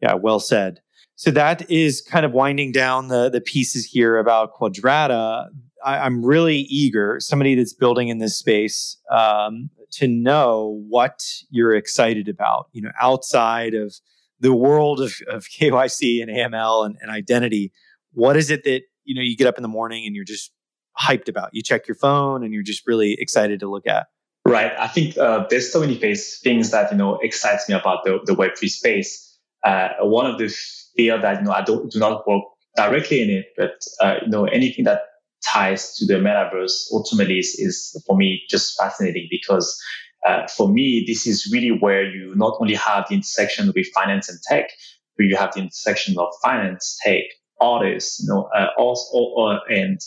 yeah, 0.00 0.14
well 0.14 0.40
said. 0.40 0.80
So 1.14 1.30
that 1.30 1.70
is 1.70 2.00
kind 2.00 2.26
of 2.26 2.32
winding 2.32 2.72
down 2.72 3.08
the 3.08 3.30
the 3.30 3.40
pieces 3.40 3.84
here 3.84 4.18
about 4.18 4.54
Quadrata. 4.54 5.46
I, 5.84 6.06
am 6.06 6.24
really 6.24 6.58
eager, 6.58 7.18
somebody 7.20 7.54
that's 7.54 7.72
building 7.72 8.08
in 8.08 8.18
this 8.18 8.36
space, 8.36 8.96
um, 9.10 9.70
to 9.92 10.08
know 10.08 10.82
what 10.88 11.24
you're 11.50 11.74
excited 11.74 12.28
about. 12.28 12.68
You 12.72 12.82
know, 12.82 12.92
outside 13.00 13.74
of 13.74 13.94
the 14.40 14.52
world 14.52 15.00
of, 15.00 15.14
of 15.28 15.44
KYC 15.60 16.22
and 16.22 16.30
AML 16.30 16.86
and, 16.86 16.96
and 17.00 17.10
identity, 17.10 17.72
what 18.12 18.36
is 18.36 18.50
it 18.50 18.64
that 18.64 18.82
you 19.04 19.14
know 19.14 19.22
you 19.22 19.36
get 19.36 19.46
up 19.46 19.56
in 19.56 19.62
the 19.62 19.68
morning 19.68 20.06
and 20.06 20.14
you're 20.14 20.24
just 20.24 20.52
hyped 21.00 21.28
about? 21.28 21.50
You 21.52 21.62
check 21.62 21.86
your 21.88 21.94
phone 21.94 22.44
and 22.44 22.52
you're 22.52 22.62
just 22.62 22.86
really 22.86 23.14
excited 23.18 23.60
to 23.60 23.70
look 23.70 23.86
at. 23.86 24.06
Right. 24.44 24.72
I 24.78 24.88
think 24.88 25.16
uh, 25.16 25.46
there's 25.48 25.72
so 25.72 25.80
many 25.80 25.94
things 25.94 26.70
that 26.70 26.90
you 26.90 26.98
know 26.98 27.18
excites 27.22 27.68
me 27.68 27.74
about 27.74 28.04
the, 28.04 28.20
the 28.24 28.34
Web3 28.34 28.68
space. 28.68 29.38
Uh, 29.64 29.90
one 30.00 30.26
of 30.26 30.38
the 30.38 30.48
field 30.96 31.22
that 31.22 31.40
you 31.40 31.46
know 31.46 31.52
I 31.52 31.62
don't 31.62 31.90
do 31.90 31.98
not 31.98 32.26
work 32.26 32.42
directly 32.76 33.22
in 33.22 33.30
it, 33.30 33.46
but 33.56 33.84
uh, 34.00 34.16
you 34.22 34.28
know 34.28 34.44
anything 34.46 34.84
that 34.84 35.02
ties 35.44 35.94
to 35.96 36.06
the 36.06 36.14
metaverse 36.14 36.86
ultimately 36.92 37.38
is, 37.38 37.54
is 37.58 38.02
for 38.06 38.16
me 38.16 38.42
just 38.48 38.76
fascinating 38.78 39.26
because 39.30 39.80
uh, 40.26 40.46
for 40.46 40.68
me 40.68 41.04
this 41.06 41.26
is 41.26 41.50
really 41.52 41.70
where 41.70 42.04
you 42.04 42.32
not 42.36 42.56
only 42.60 42.74
have 42.74 43.06
the 43.08 43.14
intersection 43.14 43.72
with 43.74 43.86
finance 43.94 44.28
and 44.28 44.38
tech, 44.48 44.70
but 45.16 45.26
you 45.26 45.36
have 45.36 45.52
the 45.54 45.60
intersection 45.60 46.16
of 46.18 46.28
finance, 46.42 46.98
tech, 47.04 47.22
artists, 47.60 48.22
you 48.22 48.28
know, 48.28 48.48
uh, 48.56 48.68
also 48.76 49.58
and 49.68 50.00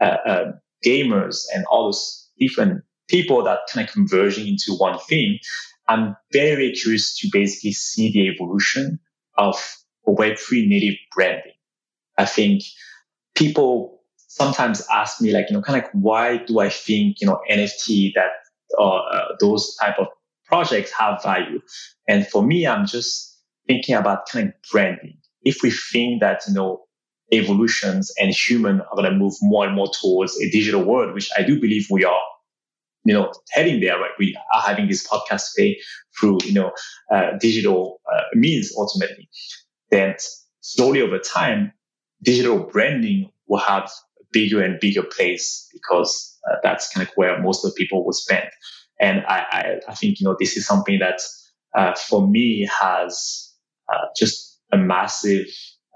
uh, 0.00 0.16
uh, 0.26 0.52
gamers 0.84 1.44
and 1.54 1.64
all 1.70 1.86
those 1.86 2.28
different 2.38 2.82
people 3.08 3.42
that 3.44 3.60
kind 3.72 3.86
of 3.86 3.92
converging 3.92 4.46
into 4.46 4.72
one 4.78 4.98
thing, 5.00 5.38
I'm 5.88 6.16
very 6.32 6.72
curious 6.72 7.18
to 7.18 7.28
basically 7.32 7.72
see 7.72 8.12
the 8.12 8.28
evolution 8.28 9.00
of 9.36 9.56
Web3 10.06 10.68
native 10.68 10.98
branding. 11.14 11.52
I 12.16 12.24
think 12.24 12.62
people 13.34 13.99
sometimes 14.30 14.86
ask 14.92 15.20
me, 15.20 15.32
like, 15.32 15.50
you 15.50 15.56
know, 15.56 15.62
kind 15.62 15.76
of 15.76 15.84
like, 15.84 15.92
why 15.92 16.36
do 16.36 16.60
I 16.60 16.68
think, 16.68 17.20
you 17.20 17.26
know, 17.26 17.40
NFT 17.50 18.12
that 18.14 18.30
uh, 18.78 18.98
uh, 18.98 19.28
those 19.40 19.74
type 19.80 19.98
of 19.98 20.06
projects 20.46 20.92
have 20.92 21.20
value? 21.20 21.60
And 22.08 22.26
for 22.28 22.40
me, 22.40 22.64
I'm 22.64 22.86
just 22.86 23.36
thinking 23.66 23.96
about 23.96 24.28
kind 24.28 24.48
of 24.48 24.54
branding. 24.70 25.16
If 25.42 25.62
we 25.64 25.72
think 25.72 26.20
that, 26.20 26.42
you 26.46 26.54
know, 26.54 26.84
evolutions 27.32 28.12
and 28.20 28.32
human 28.32 28.80
are 28.80 28.96
going 28.96 29.10
to 29.10 29.16
move 29.16 29.34
more 29.42 29.66
and 29.66 29.74
more 29.74 29.90
towards 30.00 30.40
a 30.40 30.48
digital 30.50 30.84
world, 30.84 31.12
which 31.12 31.28
I 31.36 31.42
do 31.42 31.60
believe 31.60 31.88
we 31.90 32.04
are, 32.04 32.20
you 33.04 33.14
know, 33.14 33.32
heading 33.50 33.80
there, 33.80 33.98
right? 33.98 34.12
We 34.16 34.36
are 34.54 34.62
having 34.62 34.86
this 34.86 35.08
podcast 35.08 35.54
today 35.56 35.80
through, 36.18 36.38
you 36.44 36.52
know, 36.52 36.70
uh, 37.12 37.32
digital 37.40 38.00
uh, 38.12 38.22
means 38.34 38.72
ultimately. 38.76 39.28
Then 39.90 40.14
slowly 40.60 41.00
over 41.02 41.18
time, 41.18 41.72
digital 42.22 42.60
branding 42.60 43.30
will 43.48 43.58
have 43.58 43.90
bigger 44.32 44.62
and 44.62 44.80
bigger 44.80 45.02
place 45.02 45.68
because 45.72 46.38
uh, 46.48 46.56
that's 46.62 46.88
kind 46.92 47.06
of 47.06 47.12
where 47.16 47.40
most 47.40 47.64
of 47.64 47.70
the 47.70 47.76
people 47.76 48.04
will 48.04 48.12
spend. 48.12 48.48
And 49.00 49.24
I, 49.26 49.44
I, 49.50 49.80
I 49.88 49.94
think, 49.94 50.20
you 50.20 50.26
know, 50.26 50.36
this 50.38 50.56
is 50.56 50.66
something 50.66 50.98
that 50.98 51.20
uh, 51.74 51.94
for 51.94 52.26
me 52.26 52.68
has 52.80 53.52
uh, 53.92 54.06
just 54.16 54.60
a 54.72 54.76
massive 54.76 55.46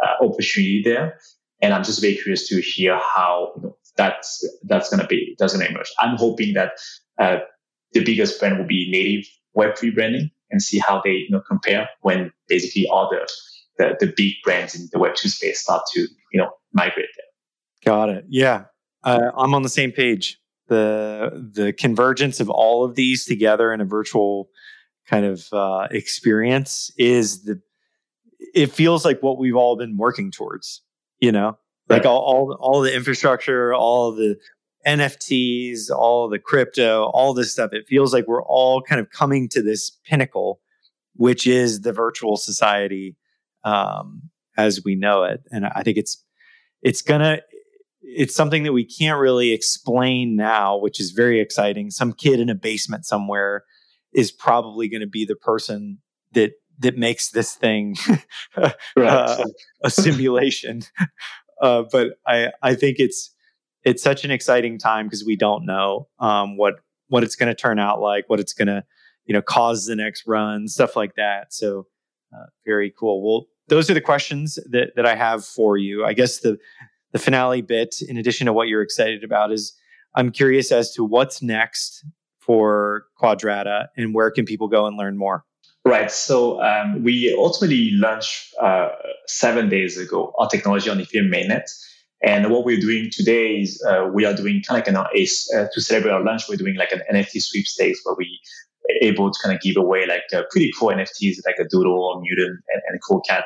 uh, 0.03 0.25
opportunity 0.25 0.83
there. 0.85 1.18
And 1.61 1.73
I'm 1.73 1.85
just 1.85 2.01
very 2.01 2.14
curious 2.14 2.49
to 2.49 2.61
hear 2.61 2.99
how 2.99 3.53
you 3.57 3.62
know, 3.62 3.77
that's 3.97 4.47
that's 4.64 4.90
going 4.90 5.01
to 5.01 5.07
be 5.07 5.37
that's 5.38 5.55
going 5.55 5.64
to 5.64 5.73
emerge. 5.73 5.90
I'm 5.99 6.16
hoping 6.16 6.55
that 6.55 6.73
uh, 7.18 7.38
the 7.92 8.05
biggest 8.05 8.40
brand 8.40 8.59
will 8.59 8.66
be 8.66 8.90
native 8.90 9.27
Web3 9.57 9.94
branding 9.94 10.31
and 10.51 10.61
see 10.61 10.79
how 10.79 11.01
they 11.05 11.11
you 11.11 11.31
know 11.31 11.40
compare 11.40 11.88
when 12.01 12.33
basically 12.49 12.87
all 12.90 13.09
the 13.09 13.29
the, 13.79 13.97
the 14.01 14.12
big 14.16 14.35
brands 14.44 14.75
in 14.75 14.88
the 14.92 14.99
Web2 14.99 15.29
space 15.29 15.61
start 15.61 15.83
to 15.94 16.01
you 16.33 16.40
know 16.40 16.51
migrate 16.73 17.09
there. 17.16 17.23
Got 17.85 18.09
it. 18.11 18.25
Yeah, 18.29 18.64
uh, 19.03 19.31
I'm 19.37 19.55
on 19.55 19.62
the 19.62 19.68
same 19.68 19.92
page. 19.92 20.40
The 20.68 21.51
the 21.53 21.73
convergence 21.73 22.40
of 22.40 22.49
all 22.49 22.85
of 22.85 22.94
these 22.94 23.27
together 23.27 23.73
in 23.73 23.81
a 23.81 23.85
virtual 23.85 24.49
kind 25.07 25.27
of 25.27 25.47
uh, 25.53 25.88
experience 25.90 26.90
is 26.97 27.44
the. 27.44 27.61
It 28.55 28.73
feels 28.73 29.05
like 29.05 29.23
what 29.23 29.38
we've 29.38 29.57
all 29.57 29.77
been 29.77 29.97
working 29.97 30.31
towards. 30.31 30.83
You 31.20 31.33
know, 31.33 31.59
like 31.88 32.07
all, 32.07 32.18
all 32.18 32.57
all 32.61 32.81
the 32.81 32.94
infrastructure, 32.94 33.75
all 33.75 34.12
the 34.12 34.37
NFTs, 34.87 35.90
all 35.90 36.29
the 36.29 36.38
crypto, 36.38 37.05
all 37.12 37.35
this 37.35 37.53
stuff. 37.53 37.73
It 37.73 37.87
feels 37.87 38.12
like 38.12 38.27
we're 38.27 38.44
all 38.44 38.83
kind 38.83 39.01
of 39.01 39.11
coming 39.11 39.49
to 39.51 39.62
this 39.62 39.90
pinnacle, 40.05 40.61
which 41.16 41.47
is 41.47 41.83
the 41.83 41.92
virtual 41.92 42.37
society 42.37 43.16
um, 43.64 44.31
as 44.57 44.83
we 44.85 44.94
know 44.94 45.25
it. 45.25 45.42
And 45.51 45.66
I 45.66 45.83
think 45.83 45.99
it's 45.99 46.23
it's 46.83 47.03
gonna 47.03 47.40
it's 48.14 48.35
something 48.35 48.62
that 48.62 48.72
we 48.72 48.85
can't 48.85 49.18
really 49.18 49.53
explain 49.53 50.37
now, 50.37 50.77
which 50.77 51.00
is 51.00 51.11
very 51.11 51.40
exciting. 51.40 51.90
Some 51.90 52.12
kid 52.12 52.40
in 52.40 52.48
a 52.48 52.55
basement 52.55 53.07
somewhere 53.07 53.64
is 54.12 54.31
probably 54.31 54.88
going 54.88 55.00
to 55.00 55.07
be 55.07 55.24
the 55.24 55.37
person 55.37 55.98
that 56.33 56.53
that 56.81 56.96
makes 56.96 57.31
this 57.31 57.55
thing 57.55 57.96
uh, 58.96 59.44
a 59.83 59.90
simulation. 59.90 60.83
uh, 61.61 61.85
but 61.90 62.18
I 62.27 62.53
I 62.62 62.74
think 62.74 62.96
it's 62.98 63.31
it's 63.85 64.03
such 64.03 64.24
an 64.24 64.31
exciting 64.31 64.79
time 64.79 65.07
because 65.07 65.24
we 65.24 65.37
don't 65.37 65.66
know 65.66 66.09
um, 66.18 66.57
what 66.57 66.74
what 67.09 67.22
it's 67.22 67.37
going 67.37 67.48
to 67.48 67.55
turn 67.55 67.79
out 67.79 68.00
like, 68.00 68.24
what 68.29 68.40
it's 68.40 68.53
going 68.53 68.68
to 68.68 68.85
you 69.27 69.33
know 69.33 69.42
cause 69.42 69.87
the 69.87 69.96
next 69.96 70.27
run, 70.27 70.68
stuff 70.68 70.96
like 70.96 71.16
that. 71.16 71.53
So 71.53 71.87
uh, 72.35 72.46
very 72.64 72.92
cool. 72.98 73.22
Well, 73.22 73.46
those 73.68 73.90
are 73.90 73.94
the 73.94 74.00
questions 74.00 74.59
that, 74.70 74.94
that 74.96 75.07
I 75.07 75.14
have 75.14 75.44
for 75.44 75.77
you. 75.77 76.05
I 76.05 76.12
guess 76.12 76.40
the 76.40 76.59
the 77.14 77.18
finale 77.20 77.62
bit, 77.62 77.94
in 78.07 78.18
addition 78.18 78.46
to 78.46 78.53
what 78.53 78.66
you're 78.68 78.83
excited 78.83 79.22
about, 79.24 79.53
is 79.53 79.72
I'm 80.16 80.31
curious 80.31 80.70
as 80.72 80.92
to 80.94 81.05
what's 81.05 81.40
next 81.40 82.05
for 82.40 83.07
Quadrata 83.22 83.87
and 83.96 84.12
where 84.12 84.31
can 84.33 84.44
people 84.44 84.68
go 84.68 84.85
and 84.87 84.98
learn 84.98 85.16
more. 85.16 85.44
Right. 85.87 86.11
So 86.11 86.61
um, 86.61 87.05
we 87.05 87.35
ultimately 87.38 87.92
launched 87.92 88.53
uh, 88.61 88.88
seven 89.27 89.68
days 89.68 89.96
ago 89.96 90.35
our 90.38 90.48
technology 90.48 90.90
on 90.90 90.98
Ethereum 90.98 91.33
mainnet. 91.33 91.70
And 92.27 92.50
what 92.50 92.64
we're 92.64 92.81
doing 92.81 93.11
today 93.12 93.61
is 93.61 93.83
uh, 93.87 94.09
we 94.12 94.24
are 94.24 94.35
doing 94.35 94.62
kind 94.66 94.81
of 94.81 94.87
like 94.87 94.88
an, 94.88 94.96
uh, 94.96 95.68
to 95.72 95.81
celebrate 95.81 96.11
our 96.11 96.24
launch, 96.24 96.48
we're 96.48 96.57
doing 96.57 96.74
like 96.74 96.90
an 96.90 97.03
NFT 97.12 97.40
sweepstakes 97.40 98.00
where 98.03 98.16
we 98.18 98.40
able 99.03 99.31
to 99.31 99.38
kind 99.42 99.55
of 99.55 99.61
give 99.62 99.77
away 99.77 100.07
like 100.07 100.22
uh, 100.35 100.42
pretty 100.50 100.70
cool 100.79 100.88
NFTs 100.88 101.37
like 101.46 101.57
a 101.59 101.64
Doodle 101.64 101.92
or 101.92 102.20
Mutant 102.20 102.61
and, 102.72 102.83
and 102.88 102.96
a 102.96 102.98
Cool 102.98 103.20
Cat. 103.20 103.44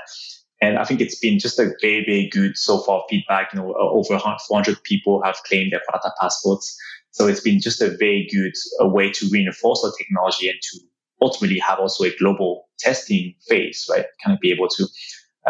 And 0.61 0.79
I 0.79 0.85
think 0.85 1.01
it's 1.01 1.19
been 1.19 1.39
just 1.39 1.59
a 1.59 1.73
very, 1.81 2.05
very 2.05 2.29
good 2.31 2.57
so 2.57 2.81
far 2.81 3.05
feedback. 3.09 3.53
You 3.53 3.61
know, 3.61 3.73
uh, 3.73 3.91
over 3.91 4.19
400 4.19 4.83
people 4.83 5.23
have 5.23 5.37
claimed 5.45 5.73
their 5.73 5.81
Quadrata 5.89 6.11
passports. 6.21 6.77
So 7.13 7.27
it's 7.27 7.41
been 7.41 7.61
just 7.61 7.81
a 7.81 7.97
very 7.97 8.29
good 8.33 8.53
uh, 8.83 8.89
way 8.89 9.11
to 9.13 9.29
reinforce 9.31 9.83
the 9.83 9.95
technology 9.97 10.49
and 10.49 10.59
to 10.61 10.81
ultimately 11.21 11.59
have 11.61 11.79
also 11.79 12.05
a 12.05 12.17
global 12.17 12.69
testing 12.79 13.35
phase, 13.49 13.87
right? 13.91 14.07
Kind 14.25 14.37
of 14.37 14.41
be 14.41 14.51
able 14.51 14.69
to 14.69 14.87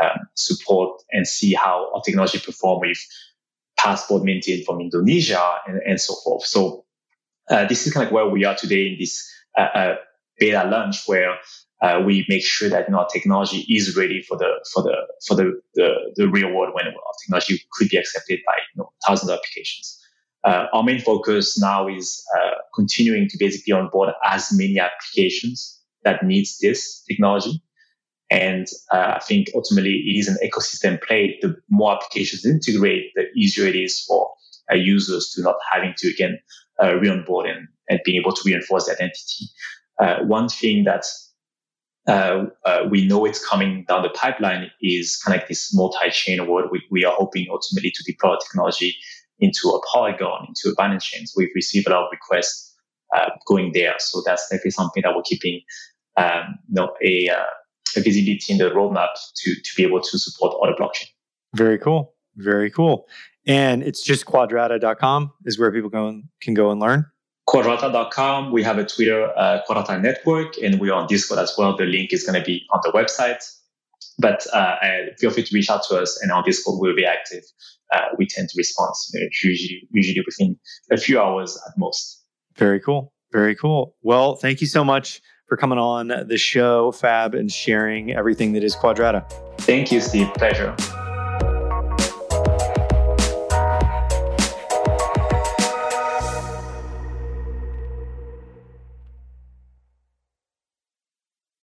um, 0.01 0.29
support 0.35 1.03
and 1.11 1.27
see 1.27 1.55
how 1.55 1.91
our 1.95 2.03
technology 2.03 2.39
perform 2.39 2.81
with 2.81 2.99
passport 3.77 4.25
minted 4.25 4.65
from 4.65 4.81
Indonesia 4.81 5.43
and, 5.67 5.81
and 5.87 6.01
so 6.01 6.15
forth. 6.25 6.45
So 6.45 6.85
uh, 7.51 7.67
this 7.67 7.87
is 7.87 7.93
kind 7.93 8.07
of 8.07 8.13
where 8.13 8.29
we 8.29 8.45
are 8.45 8.55
today 8.55 8.89
in 8.89 8.97
this 8.99 9.31
a, 9.57 9.97
beta 10.39 10.65
launch 10.65 11.07
where 11.07 11.37
uh, 11.81 12.03
we 12.05 12.27
make 12.29 12.45
sure 12.45 12.69
that 12.69 12.89
you 12.89 12.93
know, 12.93 13.01
our 13.01 13.09
technology 13.13 13.65
is 13.69 13.97
ready 13.97 14.23
for 14.23 14.37
the 14.37 14.51
for 14.73 14.83
the 14.83 14.97
for 15.27 15.35
the 15.35 15.61
the, 15.75 15.89
the 16.17 16.29
real 16.29 16.53
world 16.53 16.75
when 16.75 16.87
our 16.87 16.93
technology 17.23 17.61
could 17.73 17.89
be 17.89 17.97
accepted 17.97 18.41
by 18.47 18.55
you 18.75 18.83
know, 18.83 18.93
thousands 19.07 19.31
of 19.31 19.39
applications. 19.39 20.01
Uh, 20.45 20.67
our 20.73 20.83
main 20.83 21.01
focus 21.01 21.59
now 21.61 21.89
is 21.89 22.25
uh, 22.37 22.55
continuing 22.75 23.29
to 23.29 23.37
basically 23.39 23.73
onboard 23.73 24.11
as 24.25 24.49
many 24.53 24.79
applications 24.79 25.81
that 26.05 26.25
needs 26.25 26.59
this 26.59 27.03
technology. 27.09 27.63
And 28.31 28.67
uh, 28.93 29.15
I 29.17 29.21
think 29.21 29.49
ultimately 29.55 29.95
it 29.95 30.19
is 30.19 30.29
an 30.29 30.37
ecosystem 30.45 31.01
play. 31.03 31.39
The 31.43 31.57
more 31.71 31.95
applications 31.95 32.45
integrate, 32.45 33.13
the 33.15 33.25
easier 33.35 33.67
it 33.67 33.75
is 33.75 34.05
for 34.05 34.31
uh, 34.71 34.77
users 34.77 35.33
to 35.35 35.43
not 35.43 35.57
having 35.73 35.95
to 35.99 36.09
again 36.09 36.39
uh, 36.83 36.95
re-onboard 36.97 37.49
and, 37.49 37.69
and 37.89 38.01
being 38.05 38.21
able 38.21 38.33
to 38.33 38.43
reinforce 38.45 38.87
the 38.87 38.93
identity. 38.93 39.47
Uh, 39.99 40.19
one 40.25 40.49
thing 40.49 40.85
that 40.85 41.05
uh, 42.09 42.47
uh, 42.65 42.85
we 42.91 43.07
know 43.07 43.25
it's 43.25 43.45
coming 43.45 43.85
down 43.87 44.03
the 44.03 44.09
pipeline 44.09 44.71
is 44.81 45.17
kind 45.17 45.41
of 45.41 45.47
this 45.47 45.75
multi-chain 45.75 46.47
world. 46.49 46.71
We, 46.73 46.83
we 46.91 47.05
are 47.05 47.15
hoping 47.15 47.47
ultimately 47.51 47.91
to 47.91 48.03
deploy 48.05 48.37
technology 48.37 48.97
into 49.39 49.69
a 49.69 49.81
Polygon, 49.93 50.47
into 50.49 50.75
a 50.75 50.77
Binance 50.77 51.03
chain. 51.03 51.27
So 51.27 51.35
we've 51.37 51.55
received 51.55 51.87
a 51.87 51.91
lot 51.91 52.05
of 52.05 52.09
requests 52.11 52.75
uh, 53.15 53.31
going 53.47 53.73
there. 53.75 53.95
So 53.99 54.23
that's 54.25 54.49
definitely 54.49 54.71
something 54.73 55.03
that 55.03 55.15
we're 55.15 55.23
keeping 55.23 55.61
um, 56.17 56.59
you 56.69 56.75
know, 56.75 56.95
a, 57.05 57.29
uh, 57.29 57.45
a 57.97 58.01
visibility 58.01 58.53
in 58.53 58.59
the 58.59 58.71
roadmap 58.71 59.09
to, 59.37 59.55
to 59.55 59.71
be 59.77 59.85
able 59.85 60.01
to 60.01 60.19
support 60.19 60.57
other 60.63 60.75
blockchain. 60.75 61.09
Very 61.55 61.79
cool. 61.79 62.15
Very 62.37 62.71
cool. 62.71 63.07
And 63.47 63.83
it's 63.83 64.03
just 64.03 64.27
quadrata.com 64.27 65.33
is 65.45 65.59
where 65.59 65.73
people 65.73 65.91
go 65.91 66.09
and, 66.09 66.25
can 66.41 66.55
go 66.55 66.71
and 66.71 66.81
learn. 66.81 67.07
Quadrata.com. 67.49 68.53
We 68.53 68.63
have 68.63 68.79
a 68.79 68.85
Twitter, 68.85 69.33
uh, 69.37 69.63
Quadrata 69.69 70.01
Network, 70.01 70.55
and 70.63 70.79
we're 70.79 70.93
on 70.93 71.07
Discord 71.07 71.41
as 71.41 71.55
well. 71.57 71.77
The 71.77 71.85
link 71.85 72.13
is 72.13 72.23
going 72.25 72.39
to 72.39 72.45
be 72.45 72.63
on 72.71 72.81
the 72.85 72.93
website. 72.93 73.43
But 74.19 74.47
uh, 74.53 74.77
feel 75.19 75.31
free 75.31 75.45
to 75.45 75.55
reach 75.55 75.71
out 75.71 75.83
to 75.89 75.97
us, 75.97 76.21
and 76.23 76.31
on 76.31 76.45
Discord 76.45 76.79
we'll 76.81 76.95
be 76.95 77.07
active. 77.07 77.45
Uh, 77.93 78.07
we 78.19 78.27
tend 78.27 78.49
to 78.51 78.55
respond 78.59 78.95
usually, 79.43 79.89
usually 79.93 80.23
within 80.27 80.59
a 80.91 80.99
few 80.99 81.21
hours 81.21 81.59
at 81.67 81.73
most. 81.79 82.23
Very 82.57 82.81
cool. 82.81 83.15
Very 83.33 83.55
cool. 83.55 83.95
Well, 84.03 84.37
thank 84.37 84.61
you 84.61 84.67
so 84.67 84.85
much 84.85 85.23
for 85.49 85.57
coming 85.57 85.79
on 85.79 86.09
the 86.09 86.37
show, 86.37 86.93
Fab, 86.93 87.35
and 87.35 87.51
sharing 87.51 88.13
everything 88.13 88.53
that 88.53 88.65
is 88.65 88.77
Quadrata. 88.77 89.31
Thank 89.59 89.91
you, 89.91 90.01
Steve. 90.01 90.29
Pleasure. 90.35 90.75